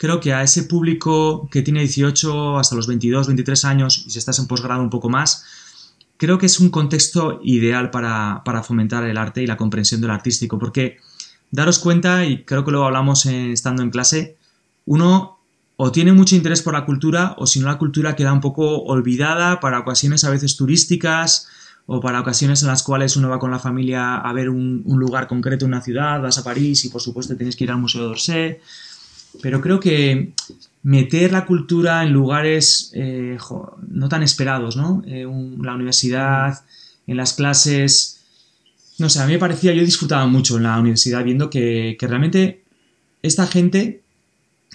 creo 0.00 0.18
que 0.20 0.32
a 0.32 0.42
ese 0.42 0.62
público 0.62 1.46
que 1.50 1.60
tiene 1.60 1.80
18 1.80 2.58
hasta 2.58 2.74
los 2.74 2.86
22, 2.86 3.26
23 3.26 3.64
años 3.66 4.04
y 4.06 4.10
si 4.10 4.18
estás 4.18 4.38
en 4.38 4.46
posgrado 4.46 4.82
un 4.82 4.88
poco 4.88 5.10
más, 5.10 5.44
creo 6.16 6.38
que 6.38 6.46
es 6.46 6.58
un 6.58 6.70
contexto 6.70 7.40
ideal 7.44 7.90
para, 7.90 8.42
fomentar 8.62 9.04
el 9.04 9.18
arte 9.18 9.42
y 9.42 9.46
la 9.46 9.58
comprensión 9.58 10.00
del 10.00 10.10
artístico, 10.10 10.58
porque 10.58 10.98
daros 11.50 11.78
cuenta, 11.78 12.24
y 12.24 12.44
creo 12.44 12.64
que 12.64 12.70
luego 12.70 12.86
hablamos 12.86 13.26
estando 13.26 13.82
en 13.82 13.90
clase, 13.90 14.38
uno 14.86 15.38
o 15.76 15.92
tiene 15.92 16.12
mucho 16.12 16.34
interés 16.34 16.62
por 16.62 16.74
la 16.74 16.84
cultura 16.84 17.34
o 17.38 17.46
si 17.46 17.60
no 17.60 17.66
la 17.66 17.78
cultura 17.78 18.16
queda 18.16 18.32
un 18.32 18.40
poco 18.40 18.82
olvidada 18.82 19.60
para 19.60 19.78
ocasiones 19.78 20.24
a 20.24 20.30
veces 20.30 20.56
turísticas, 20.56 21.48
o 21.92 22.00
para 22.00 22.20
ocasiones 22.20 22.62
en 22.62 22.68
las 22.68 22.84
cuales 22.84 23.16
uno 23.16 23.28
va 23.28 23.40
con 23.40 23.50
la 23.50 23.58
familia 23.58 24.18
a 24.18 24.32
ver 24.32 24.48
un, 24.48 24.84
lugar 24.86 25.26
concreto 25.26 25.66
una 25.66 25.82
ciudad, 25.82 26.22
vas 26.22 26.38
a 26.38 26.44
París 26.44 26.84
y 26.84 26.88
por 26.88 27.00
supuesto 27.00 27.36
tienes 27.36 27.56
que 27.56 27.64
ir 27.64 27.70
al 27.72 27.78
Museo 27.78 28.04
d'Orsay. 28.04 28.58
Pero 29.42 29.60
creo 29.60 29.80
que 29.80 30.32
meter 30.84 31.32
la 31.32 31.46
cultura 31.46 32.04
en 32.04 32.12
lugares 32.12 32.92
eh, 32.94 33.36
no 33.88 34.08
tan 34.08 34.22
esperados, 34.22 34.76
¿no? 34.76 35.02
Eh, 35.04 35.26
la 35.62 35.74
universidad, 35.74 36.62
en 37.08 37.16
las 37.16 37.32
clases. 37.32 38.20
No 38.98 39.10
sé, 39.10 39.18
a 39.18 39.26
mí 39.26 39.32
me 39.32 39.40
parecía, 39.40 39.74
yo 39.74 39.84
disfrutaba 39.84 40.26
mucho 40.28 40.58
en 40.58 40.62
la 40.62 40.78
universidad 40.78 41.24
viendo 41.24 41.50
que 41.50 41.96
realmente 42.00 42.62
esta 43.22 43.48
gente, 43.48 44.00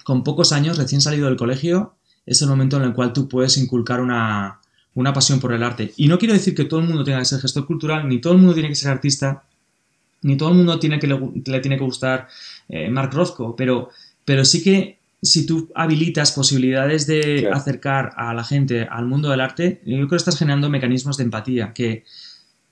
con 0.04 0.25
pocos 0.25 0.51
años, 0.51 0.78
recién 0.78 0.99
salido 0.99 1.28
del 1.28 1.38
colegio, 1.38 1.93
es 2.25 2.41
el 2.41 2.49
momento 2.49 2.75
en 2.75 2.84
el 2.84 2.93
cual 2.93 3.13
tú 3.13 3.30
puedes 3.30 3.56
inculcar 3.56 4.01
una, 4.01 4.60
una 4.95 5.13
pasión 5.13 5.39
por 5.39 5.53
el 5.53 5.63
arte. 5.63 5.93
Y 5.97 6.08
no 6.08 6.17
quiero 6.17 6.34
decir 6.34 6.55
que 6.55 6.65
todo 6.65 6.79
el 6.79 6.88
mundo 6.88 7.03
tenga 7.03 7.19
que 7.19 7.25
ser 7.25 7.39
gestor 7.39 7.65
cultural, 7.65 8.08
ni 8.08 8.19
todo 8.19 8.34
el 8.34 8.39
mundo 8.39 8.53
tiene 8.53 8.69
que 8.69 8.75
ser 8.75 8.91
artista, 8.91 9.43
ni 10.23 10.38
todo 10.38 10.49
el 10.49 10.55
mundo 10.55 10.79
tiene 10.79 10.99
que 10.99 11.08
le, 11.08 11.60
tiene 11.60 11.77
que 11.77 11.84
gustar 11.84 12.27
eh, 12.69 12.89
Mark 12.89 13.13
Rothko, 13.13 13.55
pero, 13.55 13.89
pero 14.23 14.43
sí 14.43 14.63
que 14.63 14.97
si 15.21 15.45
tú 15.45 15.69
habilitas 15.75 16.31
posibilidades 16.31 17.08
de 17.08 17.49
acercar 17.51 18.13
a 18.15 18.34
la 18.34 18.43
gente 18.43 18.88
al 18.89 19.05
mundo 19.05 19.29
del 19.29 19.41
arte, 19.41 19.81
yo 19.86 19.95
creo 19.97 20.08
que 20.08 20.15
estás 20.15 20.38
generando 20.38 20.69
mecanismos 20.69 21.17
de 21.17 21.23
empatía, 21.23 21.73
que 21.73 22.03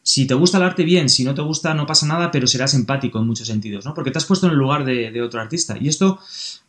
si 0.04 0.28
te 0.28 0.34
gusta 0.34 0.58
el 0.58 0.64
arte, 0.64 0.84
bien, 0.84 1.08
si 1.08 1.24
no 1.24 1.34
te 1.34 1.42
gusta, 1.42 1.74
no 1.74 1.88
pasa 1.88 2.06
nada, 2.06 2.30
pero 2.30 2.46
serás 2.46 2.74
empático 2.74 3.20
en 3.20 3.26
muchos 3.26 3.48
sentidos, 3.48 3.86
¿no? 3.86 3.94
Porque 3.94 4.12
te 4.12 4.18
has 4.18 4.26
puesto 4.26 4.48
en 4.48 4.52
el 4.52 4.60
lugar 4.60 4.84
de, 4.84 5.22
otro 5.22 5.40
artista. 5.40 5.78
Y 5.80 5.88
esto, 5.88 6.20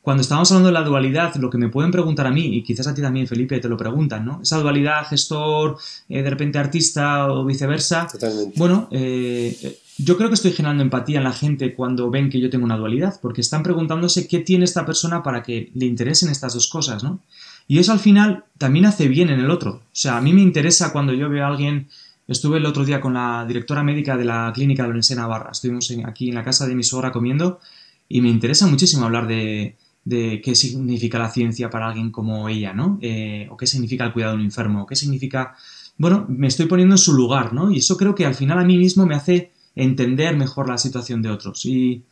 cuando 0.02 0.20
estamos 0.20 0.50
hablando 0.52 0.68
de 0.68 0.72
la 0.72 0.82
dualidad, 0.82 1.34
lo 1.34 1.50
que 1.50 1.58
me 1.58 1.68
pueden 1.68 1.90
preguntar 1.90 2.28
a 2.28 2.30
mí, 2.30 2.56
y 2.56 2.62
quizás 2.62 2.86
a 2.86 2.94
ti 2.94 3.02
también, 3.02 3.26
Felipe, 3.26 3.58
te 3.58 3.68
lo 3.68 3.76
preguntan, 3.76 4.24
¿no? 4.24 4.40
Esa 4.40 4.58
dualidad, 4.58 5.04
gestor, 5.08 5.78
eh, 6.08 6.22
de 6.22 6.30
repente 6.30 6.58
artista 6.58 7.26
o 7.32 7.44
viceversa. 7.44 8.06
Totalmente. 8.06 8.56
Bueno, 8.56 8.86
eh, 8.92 9.80
yo 9.98 10.16
creo 10.16 10.28
que 10.28 10.34
estoy 10.34 10.52
generando 10.52 10.84
empatía 10.84 11.18
en 11.18 11.24
la 11.24 11.32
gente 11.32 11.74
cuando 11.74 12.10
ven 12.10 12.30
que 12.30 12.40
yo 12.40 12.50
tengo 12.50 12.64
una 12.64 12.76
dualidad, 12.76 13.18
porque 13.20 13.40
están 13.40 13.64
preguntándose 13.64 14.28
qué 14.28 14.38
tiene 14.38 14.64
esta 14.64 14.86
persona 14.86 15.24
para 15.24 15.42
que 15.42 15.72
le 15.74 15.86
interesen 15.86 16.30
estas 16.30 16.54
dos 16.54 16.68
cosas, 16.68 17.02
¿no? 17.02 17.18
Y 17.66 17.78
eso 17.78 17.92
al 17.92 17.98
final 17.98 18.44
también 18.58 18.86
hace 18.86 19.08
bien 19.08 19.30
en 19.30 19.40
el 19.40 19.50
otro. 19.50 19.70
O 19.70 19.82
sea, 19.92 20.18
a 20.18 20.20
mí 20.20 20.32
me 20.32 20.42
interesa 20.42 20.92
cuando 20.92 21.12
yo 21.14 21.28
veo 21.28 21.44
a 21.44 21.48
alguien 21.48 21.88
Estuve 22.26 22.56
el 22.56 22.66
otro 22.66 22.84
día 22.84 23.00
con 23.00 23.14
la 23.14 23.44
directora 23.46 23.82
médica 23.82 24.16
de 24.16 24.24
la 24.24 24.50
clínica 24.54 24.88
de 24.88 24.92
de 24.94 25.14
Navarra. 25.16 25.50
Estuvimos 25.52 25.92
aquí 26.06 26.30
en 26.30 26.34
la 26.34 26.42
casa 26.42 26.66
de 26.66 26.74
mi 26.74 26.82
suegra 26.82 27.12
comiendo 27.12 27.60
y 28.08 28.22
me 28.22 28.30
interesa 28.30 28.66
muchísimo 28.66 29.04
hablar 29.04 29.26
de, 29.26 29.76
qué 30.06 30.54
significa 30.54 31.18
la 31.18 31.28
ciencia 31.28 31.68
para 31.68 31.88
alguien 31.88 32.10
como 32.10 32.48
ella, 32.48 32.72
¿no? 32.72 32.98
Eh, 33.02 33.46
o 33.50 33.56
qué 33.56 33.66
significa 33.66 34.04
el 34.04 34.12
cuidado 34.12 34.32
de 34.32 34.38
un 34.38 34.44
enfermo, 34.46 34.82
o 34.82 34.86
qué 34.86 34.96
significa... 34.96 35.54
Bueno, 35.98 36.24
me 36.28 36.46
estoy 36.46 36.66
poniendo 36.66 36.94
en 36.94 36.98
su 36.98 37.12
lugar, 37.12 37.52
¿no? 37.52 37.70
Y 37.70 37.78
eso 37.78 37.96
creo 37.96 38.14
que 38.14 38.26
al 38.26 38.34
final 38.34 38.58
a 38.58 38.64
mí 38.64 38.78
mismo 38.78 39.06
me 39.06 39.14
hace 39.14 39.52
entender 39.74 40.36
mejor 40.36 40.68
la 40.68 40.78
situación 40.78 41.20
de 41.20 41.30
otros. 41.30 41.64
Y, 41.66 42.04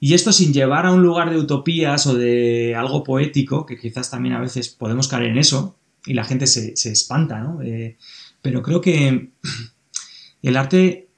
esto 0.00 0.32
sin 0.32 0.54
llevar 0.54 0.86
a 0.86 0.92
un 0.92 1.02
lugar 1.02 1.30
de 1.30 1.36
utopías 1.36 2.06
o 2.06 2.14
de 2.14 2.74
algo 2.74 3.04
poético, 3.04 3.66
que 3.66 3.78
quizás 3.78 4.10
también 4.10 4.34
a 4.34 4.40
veces 4.40 4.70
podemos 4.70 5.08
caer 5.08 5.24
en 5.24 5.38
eso, 5.38 5.76
y 6.06 6.14
la 6.14 6.24
gente 6.24 6.46
se, 6.46 6.72
espanta, 6.90 7.40
¿no? 7.40 7.60
Eh, 7.60 7.98
pero 8.42 8.62
creo 8.62 8.80
que 8.80 9.32
el 10.42 10.56
arte, 10.56 11.08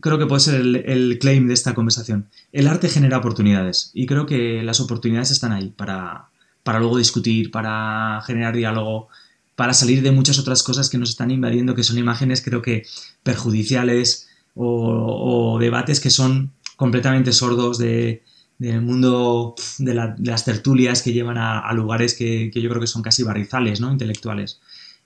creo 0.00 0.18
que 0.18 0.26
puede 0.26 0.40
ser 0.40 0.60
el, 0.60 1.18
claim 1.20 1.46
de 1.46 1.54
esta 1.54 1.74
conversación. 1.74 2.28
El 2.52 2.66
arte 2.66 2.88
genera 2.88 3.18
oportunidades 3.18 3.90
y 3.94 4.06
creo 4.06 4.26
que 4.26 4.62
las 4.62 4.80
oportunidades 4.80 5.30
están 5.30 5.52
ahí 5.52 5.70
para, 5.70 6.28
para 6.62 6.78
luego 6.80 6.98
discutir, 6.98 7.50
para 7.50 8.20
generar 8.26 8.54
diálogo, 8.56 9.08
para 9.56 9.74
salir 9.74 10.02
de 10.02 10.12
muchas 10.12 10.38
otras 10.38 10.62
cosas 10.62 10.88
que 10.88 10.98
nos 10.98 11.10
están 11.10 11.30
invadiendo, 11.30 11.74
que 11.74 11.84
son 11.84 11.98
imágenes 11.98 12.42
creo 12.42 12.62
que 12.62 12.84
perjudiciales 13.22 14.28
o, 14.54 15.58
debates 15.60 16.00
que 16.00 16.10
son 16.10 16.52
completamente 16.76 17.32
sordos 17.32 17.78
de, 17.78 18.22
del 18.58 18.82
mundo 18.82 19.54
de, 19.78 19.94
las 19.94 20.44
tertulias 20.44 21.02
que 21.02 21.12
llevan 21.12 21.38
a, 21.38 21.72
lugares 21.72 22.14
que, 22.14 22.50
que, 22.52 22.60
yo 22.60 22.68
creo 22.68 22.80
que 22.80 22.86
son 22.86 23.02
casi 23.02 23.22
barrizales, 23.22 23.80
¿no? 23.80 23.90
Intelectuales. 23.90 24.60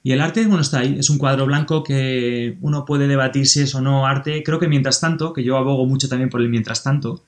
Y 0.07 0.13
el 0.13 0.21
arte, 0.21 0.47
bueno, 0.47 0.61
está 0.61 0.79
ahí, 0.79 0.95
es 1.01 1.11
un 1.11 1.19
cuadro 1.19 1.47
blanco 1.47 1.83
que 1.83 2.59
uno 2.61 2.85
puede 2.85 3.09
debatir 3.09 3.45
si 3.49 3.63
es 3.63 3.75
o 3.75 3.81
no 3.81 4.07
arte. 4.07 4.45
Creo 4.45 4.61
que 4.61 4.69
mientras 4.69 5.01
tanto, 5.01 5.33
que 5.33 5.43
yo 5.43 5.57
abogo 5.57 5.85
mucho 5.85 6.09
también 6.09 6.31
por 6.31 6.41
el 6.41 6.49
mientras 6.49 6.85
tanto, 6.85 7.25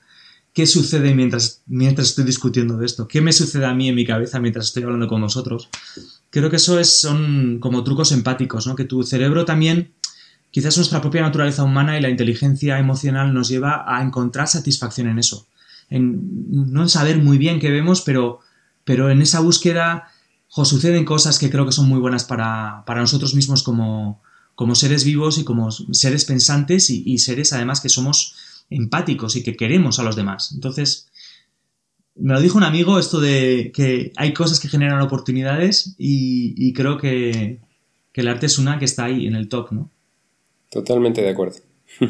¿qué 0.53 0.65
sucede 0.65 1.13
mientras, 1.13 1.61
mientras 1.67 2.07
estoy 2.07 2.23
discutiendo 2.23 2.77
de 2.77 2.85
esto? 2.85 3.05
¿Qué 3.05 3.19
me 3.19 3.33
sucede 3.33 3.65
a 3.65 3.73
mí 3.73 3.89
en 3.89 3.95
mi 3.95 4.05
cabeza 4.05 4.39
mientras 4.39 4.67
estoy 4.67 4.83
hablando 4.83 5.09
con 5.09 5.19
vosotros? 5.19 5.67
Creo 6.29 6.49
que 6.49 6.55
eso 6.55 6.79
es, 6.79 7.01
son 7.01 7.59
como 7.59 7.83
trucos 7.83 8.13
empáticos, 8.13 8.65
¿no? 8.65 8.77
Que 8.77 8.85
tu 8.85 9.03
cerebro 9.03 9.43
también, 9.43 9.91
quizás 10.49 10.77
nuestra 10.77 11.01
propia 11.01 11.21
naturaleza 11.21 11.65
humana 11.65 11.97
y 11.97 12.01
la 12.01 12.09
inteligencia 12.09 12.79
emocional 12.79 13.33
nos 13.33 13.49
lleva 13.49 13.83
a 13.93 14.01
encontrar 14.01 14.47
satisfacción 14.47 15.09
en 15.09 15.19
eso. 15.19 15.47
En, 15.89 16.71
no 16.71 16.83
en 16.83 16.87
saber 16.87 17.17
muy 17.17 17.37
bien 17.37 17.59
qué 17.59 17.71
vemos, 17.71 17.99
pero, 17.99 18.39
pero 18.85 19.09
en 19.09 19.21
esa 19.21 19.41
búsqueda 19.41 20.13
o 20.55 20.65
suceden 20.65 21.05
cosas 21.05 21.37
que 21.39 21.49
creo 21.49 21.65
que 21.65 21.71
son 21.71 21.87
muy 21.87 21.99
buenas 21.99 22.23
para, 22.23 22.83
nosotros 22.87 23.35
mismos 23.35 23.63
como, 23.63 24.21
como, 24.55 24.75
seres 24.75 25.03
vivos 25.03 25.37
y 25.37 25.43
como 25.43 25.71
seres 25.71 26.25
pensantes 26.25 26.89
y, 26.89 27.17
seres 27.19 27.53
además 27.53 27.81
que 27.81 27.89
somos 27.89 28.35
empáticos 28.69 29.35
y 29.35 29.43
que 29.43 29.55
queremos 29.55 29.99
a 29.99 30.03
los 30.03 30.15
demás. 30.15 30.51
Entonces, 30.53 31.09
me 32.15 32.33
lo 32.33 32.41
dijo 32.41 32.57
un 32.57 32.63
amigo 32.63 32.99
esto 32.99 33.19
de 33.19 33.71
que 33.73 34.11
hay 34.15 34.33
cosas 34.33 34.59
que 34.59 34.67
generan 34.67 35.01
oportunidades 35.01 35.95
y, 35.97 36.73
creo 36.73 36.97
que, 36.97 37.59
el 38.13 38.27
arte 38.27 38.47
es 38.47 38.57
una 38.57 38.77
que 38.79 38.83
está 38.83 39.05
ahí 39.05 39.27
en 39.27 39.35
el 39.35 39.47
top, 39.47 39.71
¿no? 39.71 39.89
Totalmente 40.69 41.21
de 41.21 41.29
acuerdo. 41.29 41.55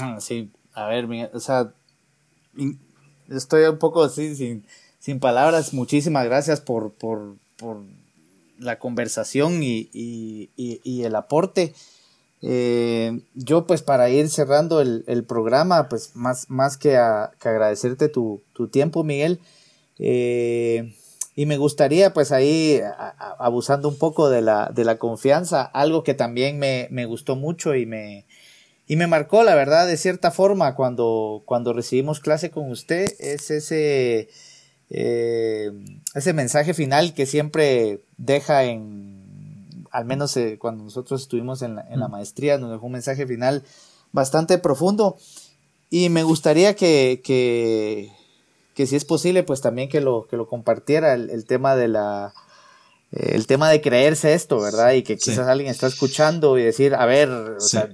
ah, 0.00 0.18
sí, 0.18 0.48
a 0.72 0.86
ver, 0.86 1.06
o 1.34 1.40
sea, 1.40 1.74
estoy 3.28 3.64
un 3.64 3.78
poco 3.78 4.02
así 4.02 4.34
sin 4.34 4.64
sin 5.02 5.18
palabras, 5.18 5.74
muchísimas 5.74 6.24
gracias 6.26 6.60
por, 6.60 6.92
por, 6.92 7.34
por 7.56 7.78
la 8.56 8.78
conversación 8.78 9.60
y, 9.60 9.90
y, 9.92 10.48
y, 10.56 11.02
el 11.02 11.16
aporte. 11.16 11.74
Eh, 12.40 13.20
yo 13.34 13.66
pues 13.66 13.82
para 13.82 14.10
ir 14.10 14.30
cerrando 14.30 14.80
el, 14.80 15.24
programa, 15.24 15.88
pues 15.88 16.14
más, 16.14 16.48
más 16.50 16.76
que, 16.76 16.96
a, 16.98 17.32
que 17.40 17.48
agradecerte 17.48 18.08
tu, 18.08 18.42
tu, 18.52 18.68
tiempo, 18.68 19.02
Miguel. 19.02 19.40
Eh, 19.98 20.94
y 21.34 21.46
me 21.46 21.56
gustaría 21.56 22.12
pues 22.12 22.30
ahí, 22.30 22.80
abusando 23.40 23.88
un 23.88 23.98
poco 23.98 24.30
de 24.30 24.40
la, 24.40 24.70
de 24.72 24.84
la 24.84 24.98
confianza, 24.98 25.62
algo 25.62 26.04
que 26.04 26.14
también 26.14 26.60
me, 26.60 26.86
me 26.92 27.06
gustó 27.06 27.34
mucho 27.34 27.74
y 27.74 27.86
me, 27.86 28.24
y 28.86 28.94
me 28.94 29.08
marcó, 29.08 29.42
la 29.42 29.56
verdad, 29.56 29.88
de 29.88 29.96
cierta 29.96 30.30
forma, 30.30 30.76
cuando, 30.76 31.42
cuando 31.44 31.72
recibimos 31.72 32.20
clase 32.20 32.52
con 32.52 32.70
usted, 32.70 33.12
es 33.18 33.50
ese 33.50 34.28
eh, 34.94 35.72
ese 36.14 36.34
mensaje 36.34 36.74
final 36.74 37.14
que 37.14 37.24
siempre 37.24 38.04
deja 38.18 38.64
en, 38.64 39.86
al 39.90 40.04
menos 40.04 40.36
eh, 40.36 40.58
cuando 40.58 40.84
nosotros 40.84 41.22
estuvimos 41.22 41.62
en 41.62 41.76
la, 41.76 41.86
en 41.88 41.98
la, 41.98 42.08
maestría, 42.08 42.58
nos 42.58 42.70
dejó 42.70 42.86
un 42.86 42.92
mensaje 42.92 43.26
final 43.26 43.62
bastante 44.12 44.58
profundo 44.58 45.16
y 45.88 46.10
me 46.10 46.24
gustaría 46.24 46.76
que, 46.76 47.22
que, 47.24 48.12
que 48.74 48.86
si 48.86 48.96
es 48.96 49.06
posible, 49.06 49.42
pues 49.44 49.62
también 49.62 49.88
que 49.88 50.02
lo, 50.02 50.26
que 50.26 50.36
lo 50.36 50.46
compartiera 50.46 51.14
el, 51.14 51.46
tema 51.46 51.74
de 51.74 51.88
la, 51.88 52.34
eh, 53.12 53.32
el 53.32 53.46
tema 53.46 53.70
de 53.70 53.80
creerse 53.80 54.34
esto, 54.34 54.60
¿verdad? 54.60 54.92
Y 54.92 55.04
que 55.04 55.16
quizás 55.16 55.48
alguien 55.48 55.70
está 55.70 55.86
escuchando 55.86 56.58
y 56.58 56.64
decir, 56.64 56.94
a 56.94 57.06
ver, 57.06 57.30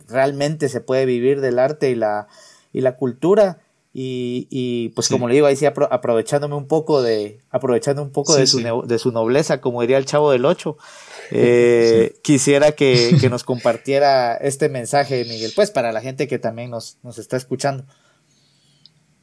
realmente 0.08 0.68
se 0.68 0.80
puede 0.80 1.06
vivir 1.06 1.40
del 1.40 1.60
arte 1.60 1.90
y 1.90 1.94
la, 1.94 2.26
y 2.72 2.80
la 2.80 2.96
cultura. 2.96 3.60
Y, 3.92 4.46
y 4.50 4.90
pues 4.90 5.08
como 5.08 5.28
le 5.28 5.34
digo, 5.34 5.46
ahí 5.46 5.56
sí 5.56 5.64
aprovechándome 5.66 6.54
un 6.54 6.68
poco 6.68 7.02
de, 7.02 7.40
aprovechando 7.50 8.02
un 8.02 8.12
poco 8.12 8.36
de, 8.36 8.46
su 8.46 8.58
de 8.86 8.98
su 8.98 9.12
nobleza, 9.12 9.60
como 9.60 9.80
diría 9.80 9.96
el 9.98 10.04
chavo 10.04 10.30
del 10.30 10.44
8, 10.44 10.76
eh, 11.32 12.14
quisiera 12.22 12.72
que, 12.72 13.16
que, 13.20 13.28
nos 13.30 13.44
compartiera 13.44 14.36
este 14.36 14.68
mensaje, 14.68 15.24
Miguel, 15.24 15.52
pues 15.54 15.70
para 15.70 15.90
la 15.92 16.00
gente 16.00 16.28
que 16.28 16.38
también 16.38 16.70
nos, 16.70 16.98
nos 17.02 17.18
está 17.18 17.36
escuchando. 17.36 17.84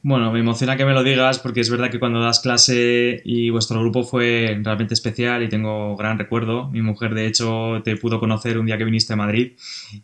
Bueno, 0.08 0.30
me 0.30 0.38
emociona 0.38 0.76
que 0.76 0.84
me 0.84 0.92
lo 0.92 1.02
digas 1.02 1.40
porque 1.40 1.60
es 1.60 1.68
verdad 1.68 1.90
que 1.90 1.98
cuando 1.98 2.20
das 2.20 2.38
clase 2.38 3.22
y 3.24 3.50
vuestro 3.50 3.80
grupo 3.80 4.04
fue 4.04 4.56
realmente 4.62 4.94
especial 4.94 5.42
y 5.42 5.48
tengo 5.48 5.96
gran 5.96 6.16
recuerdo. 6.16 6.68
Mi 6.68 6.80
mujer, 6.80 7.12
de 7.12 7.26
hecho, 7.26 7.82
te 7.82 7.96
pudo 7.96 8.20
conocer 8.20 8.56
un 8.56 8.66
día 8.66 8.78
que 8.78 8.84
viniste 8.84 9.14
a 9.14 9.16
Madrid 9.16 9.54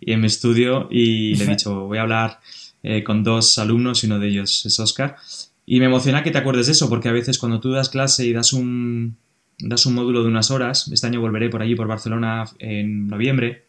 y 0.00 0.12
en 0.12 0.20
mi 0.20 0.26
estudio 0.26 0.88
y 0.90 1.36
le 1.36 1.44
he 1.44 1.46
dicho, 1.50 1.86
voy 1.86 1.98
a 1.98 2.02
hablar 2.02 2.40
eh, 2.82 3.04
con 3.04 3.22
dos 3.24 3.58
alumnos 3.58 4.02
y 4.02 4.06
uno 4.06 4.18
de 4.18 4.28
ellos 4.28 4.66
es 4.66 4.78
Oscar. 4.80 5.16
Y 5.64 5.80
me 5.80 5.86
emociona 5.86 6.22
que 6.22 6.30
te 6.30 6.38
acuerdes 6.38 6.66
de 6.66 6.72
eso, 6.72 6.88
porque 6.88 7.08
a 7.08 7.12
veces 7.12 7.38
cuando 7.38 7.60
tú 7.60 7.70
das 7.70 7.88
clase 7.88 8.26
y 8.26 8.32
das 8.32 8.52
un, 8.52 9.16
das 9.58 9.86
un 9.86 9.94
módulo 9.94 10.22
de 10.22 10.28
unas 10.28 10.50
horas, 10.50 10.88
este 10.88 11.06
año 11.06 11.20
volveré 11.20 11.48
por 11.48 11.62
allí, 11.62 11.74
por 11.74 11.86
Barcelona, 11.86 12.44
en 12.58 13.06
noviembre, 13.06 13.66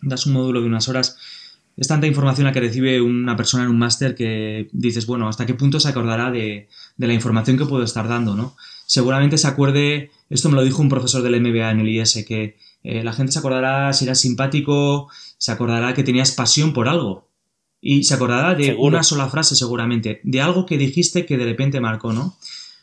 das 0.00 0.26
un 0.26 0.32
módulo 0.32 0.60
de 0.60 0.66
unas 0.66 0.88
horas, 0.88 1.18
es 1.76 1.86
tanta 1.86 2.08
información 2.08 2.46
la 2.46 2.52
que 2.52 2.60
recibe 2.60 3.00
una 3.00 3.36
persona 3.36 3.64
en 3.64 3.70
un 3.70 3.78
máster 3.78 4.16
que 4.16 4.68
dices, 4.72 5.06
bueno, 5.06 5.28
¿hasta 5.28 5.46
qué 5.46 5.54
punto 5.54 5.78
se 5.78 5.88
acordará 5.88 6.30
de, 6.32 6.68
de, 6.96 7.06
la 7.06 7.14
información 7.14 7.56
que 7.56 7.66
puedo 7.66 7.84
estar 7.84 8.08
dando, 8.08 8.34
no? 8.34 8.56
Seguramente 8.84 9.38
se 9.38 9.46
acuerde, 9.46 10.10
esto 10.28 10.48
me 10.48 10.56
lo 10.56 10.64
dijo 10.64 10.82
un 10.82 10.88
profesor 10.88 11.22
del 11.22 11.40
MBA 11.40 11.70
en 11.70 11.80
el 11.80 11.88
IS, 11.88 12.24
que 12.26 12.56
eh, 12.82 13.04
la 13.04 13.12
gente 13.12 13.30
se 13.30 13.38
acordará 13.38 13.92
si 13.92 14.06
eras 14.06 14.18
simpático, 14.18 15.08
se 15.36 15.52
acordará 15.52 15.94
que 15.94 16.02
tenías 16.02 16.32
pasión 16.32 16.72
por 16.72 16.88
algo, 16.88 17.27
y 17.80 18.04
se 18.04 18.14
acordará 18.14 18.54
de 18.54 18.74
una 18.78 19.02
sola 19.02 19.28
frase 19.28 19.54
seguramente, 19.54 20.20
de 20.24 20.40
algo 20.40 20.66
que 20.66 20.78
dijiste 20.78 21.26
que 21.26 21.36
de 21.36 21.44
repente 21.44 21.80
marcó, 21.80 22.12
¿no? 22.12 22.36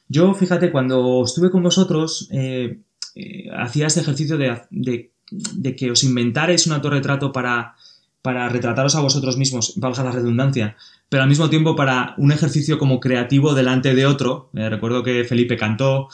Yo, 0.08 0.34
fíjate, 0.34 0.72
cuando 0.72 1.24
estuve 1.24 1.50
con 1.50 1.64
vosotros, 1.64 2.30
eh, 2.32 2.80
eh, 3.16 3.50
hacía 3.58 3.88
este 3.88 4.02
ejercicio 4.02 4.38
de, 4.38 4.62
de, 4.70 5.76
que 5.76 5.92
os 5.92 6.04
inventarais 6.04 6.68
un 6.68 6.74
autorretrato 6.74 7.32
para, 7.32 7.76
para 8.22 8.48
retrataros 8.50 8.96
a 8.96 9.02
vosotros 9.02 9.38
mismos, 9.38 9.74
valga 9.78 10.04
la 10.04 10.12
redundancia, 10.12 10.78
pero 11.10 11.24
al 11.24 11.30
mismo 11.30 11.50
tiempo 11.50 11.76
para 11.76 12.14
un 12.18 12.32
ejercicio 12.32 12.78
como 12.78 13.00
creativo 13.00 13.54
delante 13.54 13.96
de 13.96 14.06
otro. 14.06 14.52
Eh, 14.54 14.70
recuerdo 14.70 15.04
que 15.04 15.24
Felipe 15.24 15.58
cantó, 15.58 16.08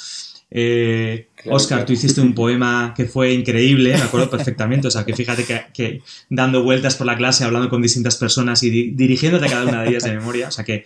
eh, 0.54 1.30
Oscar, 1.46 1.86
tú 1.86 1.94
hiciste 1.94 2.20
un 2.20 2.36
poema 2.36 2.94
que 2.96 3.06
fue 3.06 3.34
increíble, 3.34 3.94
me 3.94 4.04
acuerdo 4.04 4.30
perfectamente. 4.30 4.90
O 4.90 4.92
sea, 4.92 5.06
que 5.06 5.16
fíjate 5.16 5.46
que, 5.74 6.02
dando 6.30 6.62
vueltas 6.62 6.96
por 6.96 7.08
la 7.08 7.16
clase, 7.16 7.46
hablando 7.46 7.70
con 7.70 7.82
distintas 7.82 8.18
personas 8.18 8.62
y 8.62 8.92
dirigiéndote 8.92 9.46
a 9.46 9.50
cada 9.50 9.66
una 9.66 9.82
de 9.82 9.90
ellas 9.90 10.04
de 10.04 10.12
memoria. 10.12 10.50
O 10.50 10.52
sea, 10.52 10.66
que, 10.66 10.84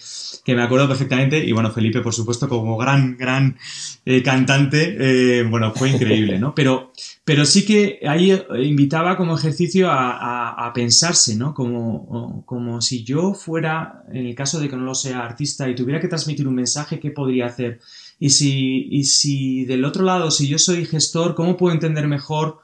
me 0.47 0.62
acuerdo 0.62 0.88
perfectamente. 0.88 1.43
Y 1.43 1.51
bueno, 1.51 1.71
Felipe, 1.71 2.01
por 2.01 2.13
supuesto, 2.13 2.47
como 2.47 2.78
gran, 2.78 3.17
gran 3.17 3.58
eh, 4.06 4.21
cantante, 4.21 4.95
eh, 4.99 5.43
bueno, 5.43 5.73
fue 5.73 5.89
increíble, 5.89 6.38
¿no? 6.38 6.54
Pero, 6.54 6.93
pero 7.23 7.43
sí 7.45 7.65
que 7.65 7.99
ahí 8.08 8.39
invitaba 8.62 9.17
como 9.17 9.36
ejercicio 9.36 9.89
a, 9.89 10.71
pensarse, 10.75 11.36
¿no? 11.36 11.54
Como, 11.54 12.43
como 12.45 12.82
si 12.82 13.04
yo 13.04 13.34
fuera, 13.34 14.04
en 14.12 14.28
el 14.28 14.36
caso 14.36 14.60
de 14.60 14.69
que 14.69 14.75
no 14.75 14.84
lo 14.84 14.95
sea 14.95 15.21
artista 15.21 15.67
y 15.69 15.75
tuviera 15.75 15.99
que 15.99 16.08
transmitir 16.08 16.47
un 16.47 16.56
mensaje, 16.56 16.99
¿qué 16.99 17.12
podría 17.12 17.47
hacer? 17.47 17.80
Y 18.19 18.30
si, 18.30 18.88
y 18.91 19.04
si 19.04 19.65
del 19.65 19.86
otro 19.86 20.04
lado, 20.04 20.32
si 20.32 20.47
yo 20.47 20.58
soy 20.58 20.86
gestor, 20.86 21.36
¿cómo 21.36 21.58
puedo 21.58 21.73
entender 21.73 22.08
mejor 22.08 22.60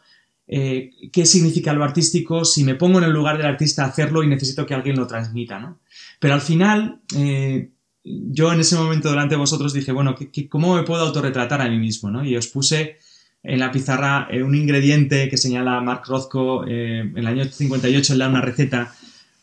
eh, 0.54 0.92
qué 1.14 1.26
significa 1.26 1.72
lo 1.72 1.86
artístico 1.86 2.44
si 2.44 2.66
me 2.66 2.76
pongo 2.76 2.98
en 2.98 3.06
el 3.06 3.14
lugar 3.14 3.38
del 3.38 3.48
artista 3.48 3.86
a 3.86 3.88
hacerlo 3.88 4.22
y 4.22 4.28
necesito 4.28 4.66
que 4.66 4.74
alguien 4.74 4.98
lo 4.98 5.08
transmita, 5.08 5.60
¿no? 5.60 5.80
Pero 6.20 6.34
al 6.34 6.42
final, 6.42 7.00
eh, 7.16 7.70
yo 8.04 8.52
en 8.52 8.60
ese 8.60 8.76
momento 8.76 9.10
delante 9.10 9.36
de 9.36 9.40
vosotros 9.40 9.72
dije, 9.72 9.94
bueno, 9.94 10.14
¿cómo 10.50 10.76
me 10.76 10.84
puedo 10.84 11.06
autorretratar 11.06 11.62
a 11.62 11.70
mí 11.70 11.80
mismo, 11.80 12.12
¿no? 12.12 12.26
Y 12.26 12.36
os 12.36 12.48
puse 12.48 12.98
en 13.44 13.60
la 13.60 13.72
pizarra 13.72 14.28
eh, 14.30 14.44
un 14.44 14.54
ingrediente 14.54 15.30
que 15.30 15.38
señala 15.38 15.80
Mark 15.80 16.04
Rothko, 16.06 16.68
en 16.68 17.18
el 17.18 17.28
año 17.28 17.46
58 17.46 18.12
él 18.12 18.20
da 18.20 18.28
una 18.28 18.42
receta 18.42 18.94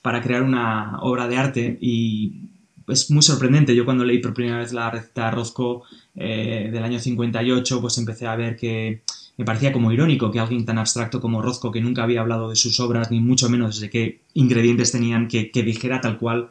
para 0.02 0.20
crear 0.20 0.42
una 0.42 1.00
obra 1.00 1.26
de 1.26 1.36
arte 1.38 1.78
y 1.80 2.50
es 2.88 3.10
muy 3.10 3.22
sorprendente. 3.22 3.74
Yo 3.74 3.84
cuando 3.84 4.04
leí 4.04 4.18
por 4.18 4.34
primera 4.34 4.58
vez 4.58 4.72
la 4.72 4.90
receta 4.90 5.26
de 5.26 5.30
Rosco 5.32 5.84
eh, 6.16 6.68
del 6.72 6.82
año 6.82 6.98
58, 6.98 7.80
pues 7.80 7.98
empecé 7.98 8.26
a 8.26 8.36
ver 8.36 8.56
que 8.56 9.02
me 9.38 9.44
parecía 9.44 9.72
como 9.72 9.92
irónico 9.92 10.32
que 10.32 10.40
alguien 10.40 10.64
tan 10.64 10.78
abstracto 10.78 11.20
como 11.20 11.40
Rozco, 11.40 11.70
que 11.70 11.80
nunca 11.80 12.02
había 12.02 12.20
hablado 12.20 12.50
de 12.50 12.56
sus 12.56 12.80
obras, 12.80 13.10
ni 13.12 13.20
mucho 13.20 13.48
menos 13.48 13.80
de 13.80 13.88
qué 13.88 14.20
ingredientes 14.34 14.90
tenían, 14.90 15.28
que, 15.28 15.50
dijera 15.54 16.00
tal 16.00 16.18
cual 16.18 16.50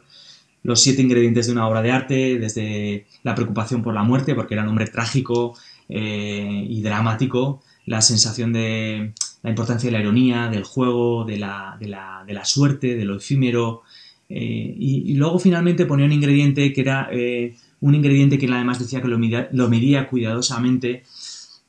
los 0.62 0.80
siete 0.80 1.02
ingredientes 1.02 1.46
de 1.46 1.52
una 1.52 1.68
obra 1.68 1.82
de 1.82 1.92
arte, 1.92 2.38
desde 2.38 3.06
la 3.22 3.34
preocupación 3.34 3.82
por 3.82 3.92
la 3.92 4.04
muerte, 4.04 4.34
porque 4.34 4.54
era 4.54 4.62
un 4.62 4.70
hombre 4.70 4.86
trágico 4.86 5.54
eh, 5.90 6.66
y 6.66 6.80
dramático, 6.80 7.62
la 7.84 8.00
sensación 8.00 8.54
de 8.54 9.12
la 9.42 9.50
importancia 9.50 9.88
de 9.88 9.92
la 9.92 10.00
ironía, 10.00 10.48
del 10.48 10.64
juego, 10.64 11.24
de 11.24 11.36
la, 11.36 11.76
de 11.78 11.88
la, 11.88 12.24
de 12.26 12.32
la 12.32 12.46
suerte, 12.46 12.96
de 12.96 13.04
lo 13.04 13.16
efímero, 13.16 13.82
eh, 14.28 14.74
y, 14.78 15.14
luego 15.14 15.38
finalmente 15.38 15.86
ponía 15.86 16.04
un 16.04 16.12
ingrediente 16.12 16.72
que 16.72 16.80
era 16.80 17.08
eh, 17.10 17.56
un 17.80 17.94
ingrediente 17.94 18.38
que 18.38 18.46
él 18.46 18.52
además 18.52 18.78
decía 18.78 19.00
que 19.00 19.08
lo 19.08 19.68
medía, 19.68 20.08
cuidadosamente. 20.08 21.02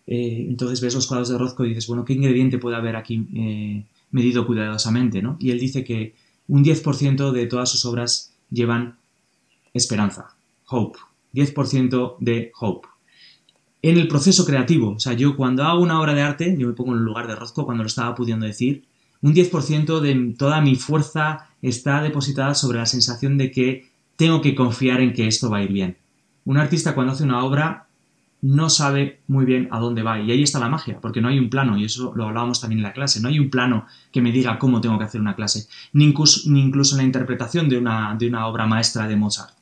Eh, 0.07 0.45
entonces 0.49 0.81
ves 0.81 0.95
los 0.95 1.07
cuadros 1.07 1.29
de 1.29 1.37
Rozco 1.37 1.65
y 1.65 1.69
dices, 1.69 1.87
bueno, 1.87 2.03
¿qué 2.03 2.13
ingrediente 2.13 2.57
puede 2.57 2.75
haber 2.75 2.95
aquí 2.95 3.85
medido 4.11 4.45
cuidadosamente? 4.45 5.21
¿no? 5.21 5.37
Y 5.39 5.51
él 5.51 5.59
dice 5.59 5.83
que 5.83 6.13
un 6.47 6.63
10% 6.63 7.31
de 7.31 7.45
todas 7.45 7.69
sus 7.69 7.85
obras 7.85 8.33
llevan 8.49 8.97
esperanza, 9.73 10.35
hope, 10.67 10.97
10% 11.33 12.17
de 12.19 12.51
hope. 12.59 12.87
En 13.81 13.97
el 13.97 14.07
proceso 14.09 14.45
creativo, 14.45 14.89
o 14.91 14.99
sea, 14.99 15.13
yo 15.13 15.37
cuando 15.37 15.63
hago 15.63 15.81
una 15.81 16.01
obra 16.01 16.13
de 16.13 16.21
arte, 16.21 16.55
yo 16.57 16.67
me 16.67 16.73
pongo 16.73 16.91
en 16.91 16.97
el 16.97 17.05
lugar 17.05 17.27
de 17.27 17.35
Rozco 17.35 17.65
cuando 17.65 17.83
lo 17.83 17.87
estaba 17.87 18.13
pudiendo 18.15 18.45
decir, 18.45 18.83
un 19.21 19.33
10% 19.33 19.99
de 19.99 20.35
toda 20.37 20.61
mi 20.61 20.75
fuerza 20.75 21.47
está 21.61 22.01
depositada 22.01 22.55
sobre 22.55 22.79
la 22.79 22.85
sensación 22.85 23.37
de 23.37 23.51
que 23.51 23.89
tengo 24.15 24.41
que 24.41 24.55
confiar 24.55 25.01
en 25.01 25.13
que 25.13 25.27
esto 25.27 25.49
va 25.49 25.57
a 25.57 25.63
ir 25.63 25.71
bien. 25.71 25.97
Un 26.45 26.57
artista 26.57 26.95
cuando 26.95 27.13
hace 27.13 27.23
una 27.23 27.43
obra 27.43 27.87
no 28.41 28.69
sabe 28.69 29.19
muy 29.27 29.45
bien 29.45 29.67
a 29.71 29.79
dónde 29.79 30.01
va 30.01 30.19
y 30.19 30.31
ahí 30.31 30.43
está 30.43 30.59
la 30.59 30.69
magia, 30.69 30.99
porque 31.01 31.19
no 31.21 31.27
hay 31.27 31.39
un 31.39 31.49
plano, 31.49 31.77
y 31.77 31.85
eso 31.85 32.13
lo 32.15 32.27
hablábamos 32.27 32.61
también 32.61 32.79
en 32.79 32.83
la 32.83 32.93
clase, 32.93 33.19
no 33.19 33.27
hay 33.27 33.39
un 33.39 33.49
plano 33.49 33.85
que 34.11 34.21
me 34.21 34.31
diga 34.31 34.57
cómo 34.57 34.79
tengo 34.79 34.97
que 34.97 35.03
hacer 35.03 35.19
una 35.19 35.35
clase, 35.35 35.67
ni 35.93 36.05
incluso, 36.05 36.49
ni 36.49 36.61
incluso 36.61 36.95
en 36.95 36.99
la 36.99 37.03
interpretación 37.03 37.67
de 37.67 37.77
una, 37.77 38.15
de 38.17 38.27
una 38.27 38.47
obra 38.47 38.65
maestra 38.65 39.07
de 39.07 39.17
Mozart. 39.17 39.53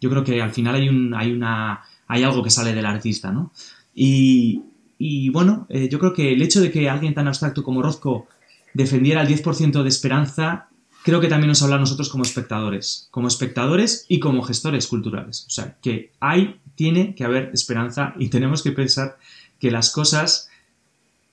Yo 0.00 0.08
creo 0.08 0.24
que 0.24 0.40
al 0.40 0.50
final 0.50 0.76
hay, 0.76 0.88
un, 0.88 1.14
hay, 1.14 1.30
una, 1.30 1.82
hay 2.08 2.22
algo 2.22 2.42
que 2.42 2.50
sale 2.50 2.72
del 2.72 2.86
artista, 2.86 3.30
¿no? 3.30 3.52
Y, 3.94 4.62
y 4.98 5.28
bueno, 5.28 5.66
eh, 5.68 5.88
yo 5.90 5.98
creo 5.98 6.14
que 6.14 6.32
el 6.32 6.40
hecho 6.42 6.60
de 6.60 6.70
que 6.70 6.88
alguien 6.88 7.14
tan 7.14 7.28
abstracto 7.28 7.62
como 7.62 7.82
Rozco 7.82 8.26
defendiera 8.74 9.22
el 9.22 9.28
10% 9.28 9.82
de 9.82 9.88
esperanza, 9.88 10.68
creo 11.02 11.20
que 11.20 11.28
también 11.28 11.48
nos 11.48 11.62
habla 11.62 11.76
a 11.76 11.80
nosotros 11.80 12.08
como 12.08 12.24
espectadores, 12.24 13.08
como 13.10 13.28
espectadores 13.28 14.06
y 14.08 14.20
como 14.20 14.42
gestores 14.42 14.86
culturales. 14.86 15.44
O 15.46 15.50
sea, 15.50 15.76
que 15.82 16.12
hay, 16.20 16.60
tiene 16.74 17.14
que 17.14 17.24
haber 17.24 17.50
esperanza 17.52 18.14
y 18.18 18.28
tenemos 18.28 18.62
que 18.62 18.72
pensar 18.72 19.18
que 19.58 19.70
las 19.70 19.90
cosas 19.90 20.48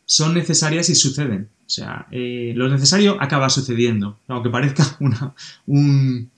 son 0.05 0.33
necesarias 0.33 0.89
y 0.89 0.95
suceden. 0.95 1.49
O 1.65 1.69
sea, 1.69 2.07
eh, 2.11 2.53
lo 2.55 2.67
necesario 2.67 3.21
acaba 3.21 3.49
sucediendo, 3.49 4.17
aunque 4.27 4.49
parezca 4.49 4.97
una, 4.99 5.35
un, 5.67 6.31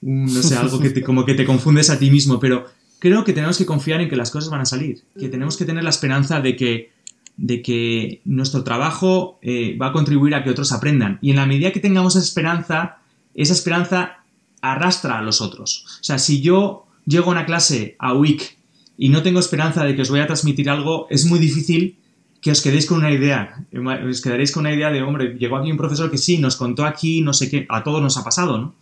no 0.00 0.42
sé, 0.42 0.56
algo 0.56 0.80
que 0.80 1.02
como 1.02 1.24
que 1.24 1.34
te 1.34 1.44
confundes 1.44 1.90
a 1.90 1.98
ti 1.98 2.10
mismo, 2.10 2.40
pero 2.40 2.66
creo 2.98 3.24
que 3.24 3.32
tenemos 3.32 3.58
que 3.58 3.66
confiar 3.66 4.00
en 4.00 4.08
que 4.08 4.16
las 4.16 4.30
cosas 4.30 4.50
van 4.50 4.62
a 4.62 4.64
salir, 4.64 5.04
que 5.18 5.28
tenemos 5.28 5.56
que 5.56 5.64
tener 5.64 5.84
la 5.84 5.90
esperanza 5.90 6.40
de 6.40 6.56
que 6.56 6.90
de 7.38 7.62
que 7.62 8.20
nuestro 8.24 8.64
trabajo 8.64 9.38
eh, 9.40 9.78
va 9.80 9.86
a 9.86 9.92
contribuir 9.92 10.34
a 10.34 10.42
que 10.42 10.50
otros 10.50 10.72
aprendan. 10.72 11.18
Y 11.22 11.30
en 11.30 11.36
la 11.36 11.46
medida 11.46 11.72
que 11.72 11.80
tengamos 11.80 12.16
esa 12.16 12.24
esperanza, 12.24 12.98
esa 13.34 13.52
esperanza 13.52 14.18
arrastra 14.60 15.18
a 15.18 15.22
los 15.22 15.40
otros. 15.40 15.86
O 16.00 16.04
sea, 16.04 16.18
si 16.18 16.40
yo 16.42 16.86
llego 17.06 17.28
a 17.28 17.30
una 17.30 17.46
clase 17.46 17.96
a 18.00 18.12
WIC 18.12 18.58
y 18.98 19.08
no 19.08 19.22
tengo 19.22 19.38
esperanza 19.38 19.84
de 19.84 19.94
que 19.94 20.02
os 20.02 20.10
voy 20.10 20.20
a 20.20 20.26
transmitir 20.26 20.68
algo, 20.68 21.06
es 21.10 21.24
muy 21.26 21.38
difícil 21.38 21.96
que 22.40 22.50
os 22.50 22.60
quedéis 22.60 22.86
con 22.86 22.98
una 22.98 23.12
idea. 23.12 23.64
Os 24.08 24.20
quedaréis 24.20 24.50
con 24.50 24.62
una 24.62 24.74
idea 24.74 24.90
de, 24.90 25.02
hombre, 25.02 25.36
llegó 25.38 25.56
aquí 25.56 25.70
un 25.70 25.76
profesor 25.78 26.10
que 26.10 26.18
sí, 26.18 26.38
nos 26.38 26.56
contó 26.56 26.84
aquí, 26.84 27.20
no 27.20 27.32
sé 27.32 27.48
qué, 27.48 27.66
a 27.68 27.84
todos 27.84 28.02
nos 28.02 28.16
ha 28.16 28.24
pasado, 28.24 28.58
¿no? 28.58 28.74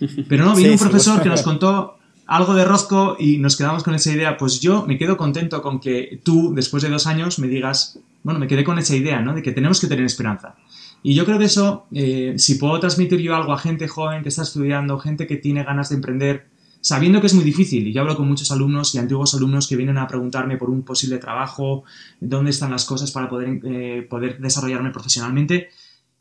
Pero 0.28 0.46
no, 0.46 0.54
vino 0.54 0.72
un 0.72 0.78
profesor 0.78 1.22
que 1.22 1.28
nos 1.34 1.42
contó 1.42 1.98
algo 2.30 2.54
de 2.54 2.64
Rozco 2.64 3.16
y 3.18 3.38
nos 3.38 3.56
quedamos 3.56 3.82
con 3.82 3.92
esa 3.96 4.12
idea, 4.12 4.36
pues 4.36 4.60
yo 4.60 4.86
me 4.86 4.96
quedo 4.96 5.16
contento 5.16 5.60
con 5.62 5.80
que 5.80 6.20
tú, 6.22 6.54
después 6.54 6.80
de 6.80 6.88
dos 6.88 7.08
años, 7.08 7.40
me 7.40 7.48
digas, 7.48 7.98
bueno, 8.22 8.38
me 8.38 8.46
quedé 8.46 8.62
con 8.62 8.78
esa 8.78 8.94
idea, 8.94 9.20
¿no? 9.20 9.34
De 9.34 9.42
que 9.42 9.50
tenemos 9.50 9.80
que 9.80 9.88
tener 9.88 10.04
esperanza. 10.04 10.54
Y 11.02 11.14
yo 11.14 11.24
creo 11.24 11.40
que 11.40 11.46
eso, 11.46 11.88
eh, 11.92 12.34
si 12.36 12.54
puedo 12.54 12.78
transmitir 12.78 13.18
yo 13.18 13.34
algo 13.34 13.52
a 13.52 13.58
gente 13.58 13.88
joven 13.88 14.22
que 14.22 14.28
está 14.28 14.42
estudiando, 14.42 14.96
gente 15.00 15.26
que 15.26 15.38
tiene 15.38 15.64
ganas 15.64 15.88
de 15.88 15.96
emprender, 15.96 16.46
sabiendo 16.80 17.20
que 17.20 17.26
es 17.26 17.34
muy 17.34 17.42
difícil, 17.42 17.88
y 17.88 17.92
yo 17.92 18.02
hablo 18.02 18.16
con 18.16 18.28
muchos 18.28 18.52
alumnos 18.52 18.94
y 18.94 18.98
antiguos 18.98 19.34
alumnos 19.34 19.66
que 19.66 19.74
vienen 19.74 19.98
a 19.98 20.06
preguntarme 20.06 20.56
por 20.56 20.70
un 20.70 20.84
posible 20.84 21.18
trabajo, 21.18 21.82
dónde 22.20 22.52
están 22.52 22.70
las 22.70 22.84
cosas 22.84 23.10
para 23.10 23.28
poder, 23.28 23.60
eh, 23.64 24.06
poder 24.08 24.38
desarrollarme 24.38 24.92
profesionalmente, 24.92 25.70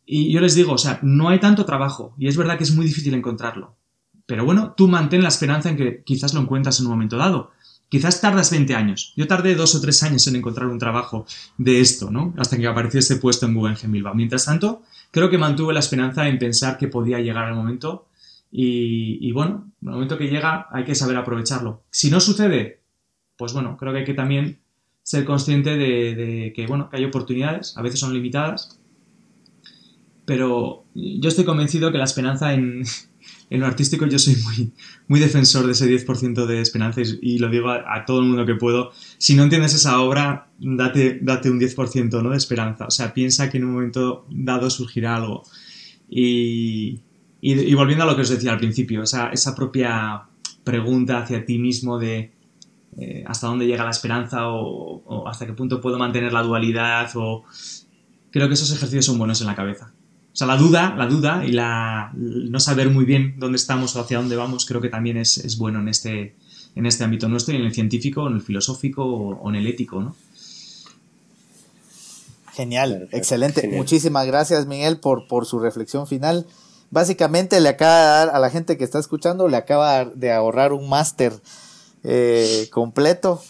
y 0.08 0.32
yo 0.32 0.42
les 0.42 0.56
digo, 0.56 0.74
o 0.74 0.80
sea, 0.80 1.00
no 1.04 1.30
hay 1.30 1.40
tanto 1.40 1.66
trabajo, 1.66 2.16
y 2.18 2.28
es 2.28 2.36
verdad 2.36 2.58
que 2.58 2.64
es 2.64 2.76
muy 2.76 2.88
difícil 2.88 3.14
encontrarlo. 3.14 3.79
Pero 4.30 4.46
bueno, 4.46 4.76
tú 4.78 4.88
mantén 4.88 5.24
la 5.24 5.30
esperanza 5.30 5.70
en 5.70 5.76
que 5.76 6.04
quizás 6.04 6.36
lo 6.36 6.42
encuentras 6.42 6.80
en 6.80 6.86
un 6.86 6.92
momento 6.92 7.18
dado. 7.18 7.50
Quizás 7.90 8.22
tardas 8.22 8.52
20 8.52 8.76
años. 8.76 9.12
Yo 9.18 9.26
tardé 9.26 9.56
dos 9.56 9.74
o 9.74 9.82
tres 9.82 10.04
años 10.04 10.28
en 10.28 10.36
encontrar 10.36 10.68
un 10.68 10.78
trabajo 10.78 11.26
de 11.58 11.82
esto, 11.82 12.12
¿no? 12.12 12.36
Hasta 12.38 12.56
que 12.56 12.68
apareció 12.68 13.00
este 13.00 13.16
puesto 13.16 13.48
en 13.48 13.56
Guggenheim 13.56 13.92
Bilbao. 13.92 14.14
Mientras 14.14 14.46
tanto, 14.46 14.84
creo 15.10 15.32
que 15.32 15.40
mantuve 15.40 15.74
la 15.74 15.80
esperanza 15.80 16.28
en 16.28 16.38
pensar 16.38 16.78
que 16.78 16.88
podía 16.88 17.20
llegar 17.20 17.50
el 17.50 17.56
momento 17.56 18.06
y, 18.52 19.32
bueno, 19.32 19.72
el 19.82 19.90
momento 19.90 20.20
que 20.20 20.28
llega 20.28 20.68
hay 20.72 20.84
que 20.84 20.94
saber 20.94 21.18
aprovecharlo. 21.18 21.82
Si 21.90 22.12
no 22.12 22.20
sucede, 22.20 22.82
pues 23.36 23.54
bueno, 23.54 23.78
creo 23.78 23.94
que 23.94 24.00
hay 24.00 24.06
que 24.06 24.14
también 24.14 24.60
ser 25.02 25.26
consciente 25.26 25.72
de, 25.72 26.14
de 26.14 26.54
que, 26.56 26.68
bueno, 26.68 26.88
que 26.88 26.98
hay 26.98 27.06
oportunidades, 27.06 27.76
a 27.78 27.82
veces 27.82 28.00
son 28.00 28.14
limitadas, 28.14 28.79
pero 30.30 30.86
yo 30.94 31.28
estoy 31.28 31.44
convencido 31.44 31.92
que 31.92 31.98
la 31.98 32.04
esperanza 32.04 32.54
en, 32.54 32.84
lo 33.50 33.66
artístico 33.66 34.06
yo 34.06 34.20
soy 34.20 34.36
muy, 34.36 34.72
muy 35.08 35.20
defensor 35.20 35.66
de 35.66 35.72
ese 35.72 35.90
10% 35.90 36.46
de 36.46 36.62
esperanza 36.62 37.02
y, 37.02 37.40
lo 37.40 37.50
digo 37.50 37.72
a, 37.72 38.06
todo 38.06 38.20
el 38.20 38.28
mundo 38.28 38.46
que 38.46 38.54
puedo. 38.54 38.92
Si 39.18 39.34
no 39.34 39.42
entiendes 39.42 39.74
esa 39.74 40.00
obra, 40.00 40.52
date, 40.60 41.18
date 41.24 41.50
un 41.50 41.60
10% 41.60 42.22
¿no? 42.22 42.30
de 42.30 42.38
esperanza. 42.38 42.86
O 42.86 42.92
sea, 42.92 43.12
piensa 43.12 43.50
que 43.50 43.58
en 43.58 43.64
un 43.64 43.74
momento 43.74 44.28
dado 44.30 44.70
surgirá 44.70 45.16
algo. 45.16 45.42
Y, 46.08 47.00
y, 47.42 47.74
volviendo 47.74 48.04
a 48.04 48.08
lo 48.08 48.16
que 48.16 48.22
os 48.22 48.30
decía 48.30 48.52
al 48.52 48.60
principio, 48.60 49.02
esa, 49.02 49.32
esa 49.32 49.56
propia 49.56 50.26
pregunta 50.64 51.18
hacia 51.18 51.44
ti 51.44 51.58
mismo 51.58 51.98
de 51.98 52.34
eh, 53.00 53.24
hasta 53.26 53.48
dónde 53.48 53.66
llega 53.66 53.84
la 53.84 53.90
esperanza 53.90 54.48
o, 54.50 55.02
o 55.06 55.28
hasta 55.28 55.48
qué 55.48 55.54
punto 55.54 55.82
puedo 55.82 55.98
mantener 55.98 56.32
la 56.32 56.44
dualidad 56.44 57.10
o... 57.16 57.46
Creo 58.32 58.48
que 58.48 58.54
esos 58.54 58.72
ejercicios 58.72 59.06
son 59.06 59.18
buenos 59.18 59.42
en 59.42 59.48
la 59.48 59.56
cabeza. 59.56 59.92
O 60.40 60.46
sea, 60.46 60.48
la 60.48 60.56
duda, 60.56 60.96
la 60.96 61.06
duda 61.06 61.44
y 61.46 61.52
la 61.52 62.12
no 62.14 62.62
saber 62.62 62.90
muy 62.90 63.04
bien 63.04 63.36
dónde 63.40 63.58
estamos 63.58 63.94
o 63.98 64.00
hacia 64.00 64.20
dónde 64.20 64.38
vamos, 64.38 64.66
creo 64.66 64.80
que 64.80 64.88
también 64.88 65.18
es, 65.18 65.58
bueno 65.58 65.82
en 65.82 65.90
este, 65.90 66.34
en 66.76 66.86
este 66.86 67.04
ámbito 67.04 67.28
nuestro, 67.28 67.54
y 67.54 67.58
en 67.58 67.66
el 67.66 67.74
científico, 67.74 68.26
en 68.26 68.36
el 68.36 68.42
filosófico 68.42 69.04
o, 69.04 69.50
en 69.50 69.56
el 69.58 69.68
ético, 69.68 70.02
¿no? 70.02 70.16
Genial, 72.54 73.10
excelente. 73.12 73.68
Muchísimas 73.68 74.26
gracias, 74.28 74.66
Miguel, 74.66 75.02
por, 75.02 75.28
por 75.28 75.46
su 75.46 75.60
reflexión 75.60 76.08
final. 76.08 76.46
Básicamente 76.90 77.60
le 77.60 77.68
acaba 77.68 77.98
de 77.98 78.06
dar 78.06 78.30
a 78.30 78.40
la 78.40 78.50
gente 78.50 78.78
que 78.78 78.86
está 78.86 78.98
escuchando, 78.98 79.50
le 79.50 79.58
acaba 79.58 80.06
de 80.06 80.32
ahorrar 80.32 80.72
un 80.72 80.88
máster 80.88 81.34
eh, 82.06 82.70
completo 82.72 83.42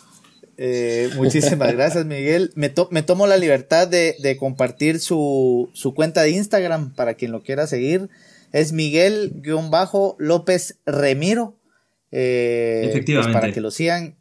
eh, 0.61 1.09
muchísimas 1.15 1.71
gracias, 1.73 2.05
Miguel. 2.05 2.51
Me, 2.55 2.73
me 2.91 3.01
tomo 3.01 3.27
la 3.27 3.37
libertad 3.37 3.87
de, 3.87 4.35
compartir 4.37 4.99
su, 4.99 5.71
cuenta 5.95 6.21
de 6.21 6.31
Instagram 6.31 6.93
para 6.95 7.13
quien 7.13 7.31
lo 7.31 7.43
quiera 7.43 7.65
seguir. 7.65 8.09
Es 8.51 8.73
Miguel-López 8.73 10.79
Remiro. 10.85 11.55
Eh, 12.11 12.79
pues 12.81 12.93
Efectivamente. 12.93 13.33
para 13.33 13.53
que 13.53 13.61
lo 13.61 13.71
sigan. 13.71 14.17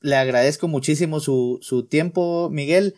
Le 0.00 0.16
agradezco 0.16 0.66
muchísimo 0.66 1.20
su, 1.20 1.86
tiempo, 1.90 2.48
Miguel. 2.50 2.94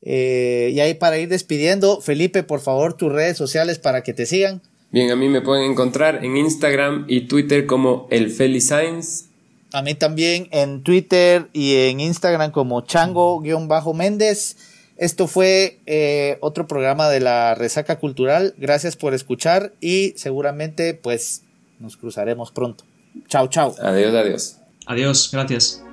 Eh, 0.00 0.70
y 0.72 0.80
ahí 0.80 0.94
para 0.94 1.18
ir 1.18 1.28
despidiendo, 1.28 2.00
Felipe, 2.00 2.44
por 2.44 2.60
favor, 2.60 2.94
tus 2.94 3.12
redes 3.12 3.36
sociales 3.36 3.78
para 3.78 4.02
que 4.02 4.14
te 4.14 4.24
sigan. 4.24 4.62
Bien, 4.90 5.10
a 5.10 5.16
mí 5.16 5.28
me 5.28 5.42
pueden 5.42 5.70
encontrar 5.70 6.24
en 6.24 6.38
Instagram 6.38 7.04
y 7.08 7.26
Twitter 7.26 7.66
como 7.66 8.08
el 8.10 8.32
Science 8.32 9.27
a 9.72 9.82
mí 9.82 9.94
también 9.94 10.48
en 10.50 10.82
Twitter 10.82 11.48
y 11.52 11.76
en 11.76 12.00
Instagram 12.00 12.50
como 12.50 12.80
chango-méndez. 12.82 14.56
Esto 14.96 15.28
fue 15.28 15.80
eh, 15.86 16.38
otro 16.40 16.66
programa 16.66 17.08
de 17.08 17.20
la 17.20 17.54
Resaca 17.54 17.98
Cultural. 17.98 18.54
Gracias 18.58 18.96
por 18.96 19.14
escuchar 19.14 19.72
y 19.80 20.14
seguramente 20.16 20.94
pues 20.94 21.42
nos 21.78 21.96
cruzaremos 21.96 22.50
pronto. 22.50 22.84
Chao, 23.28 23.48
chao. 23.48 23.74
Adiós, 23.80 24.14
adiós. 24.14 24.58
Adiós, 24.86 25.30
gracias. 25.32 25.84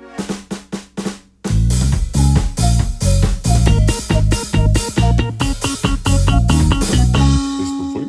Esto 7.60 7.90
fue 7.92 8.02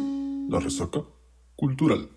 la 0.50 0.60
Resaca 0.60 1.02
Cultural. 1.56 2.17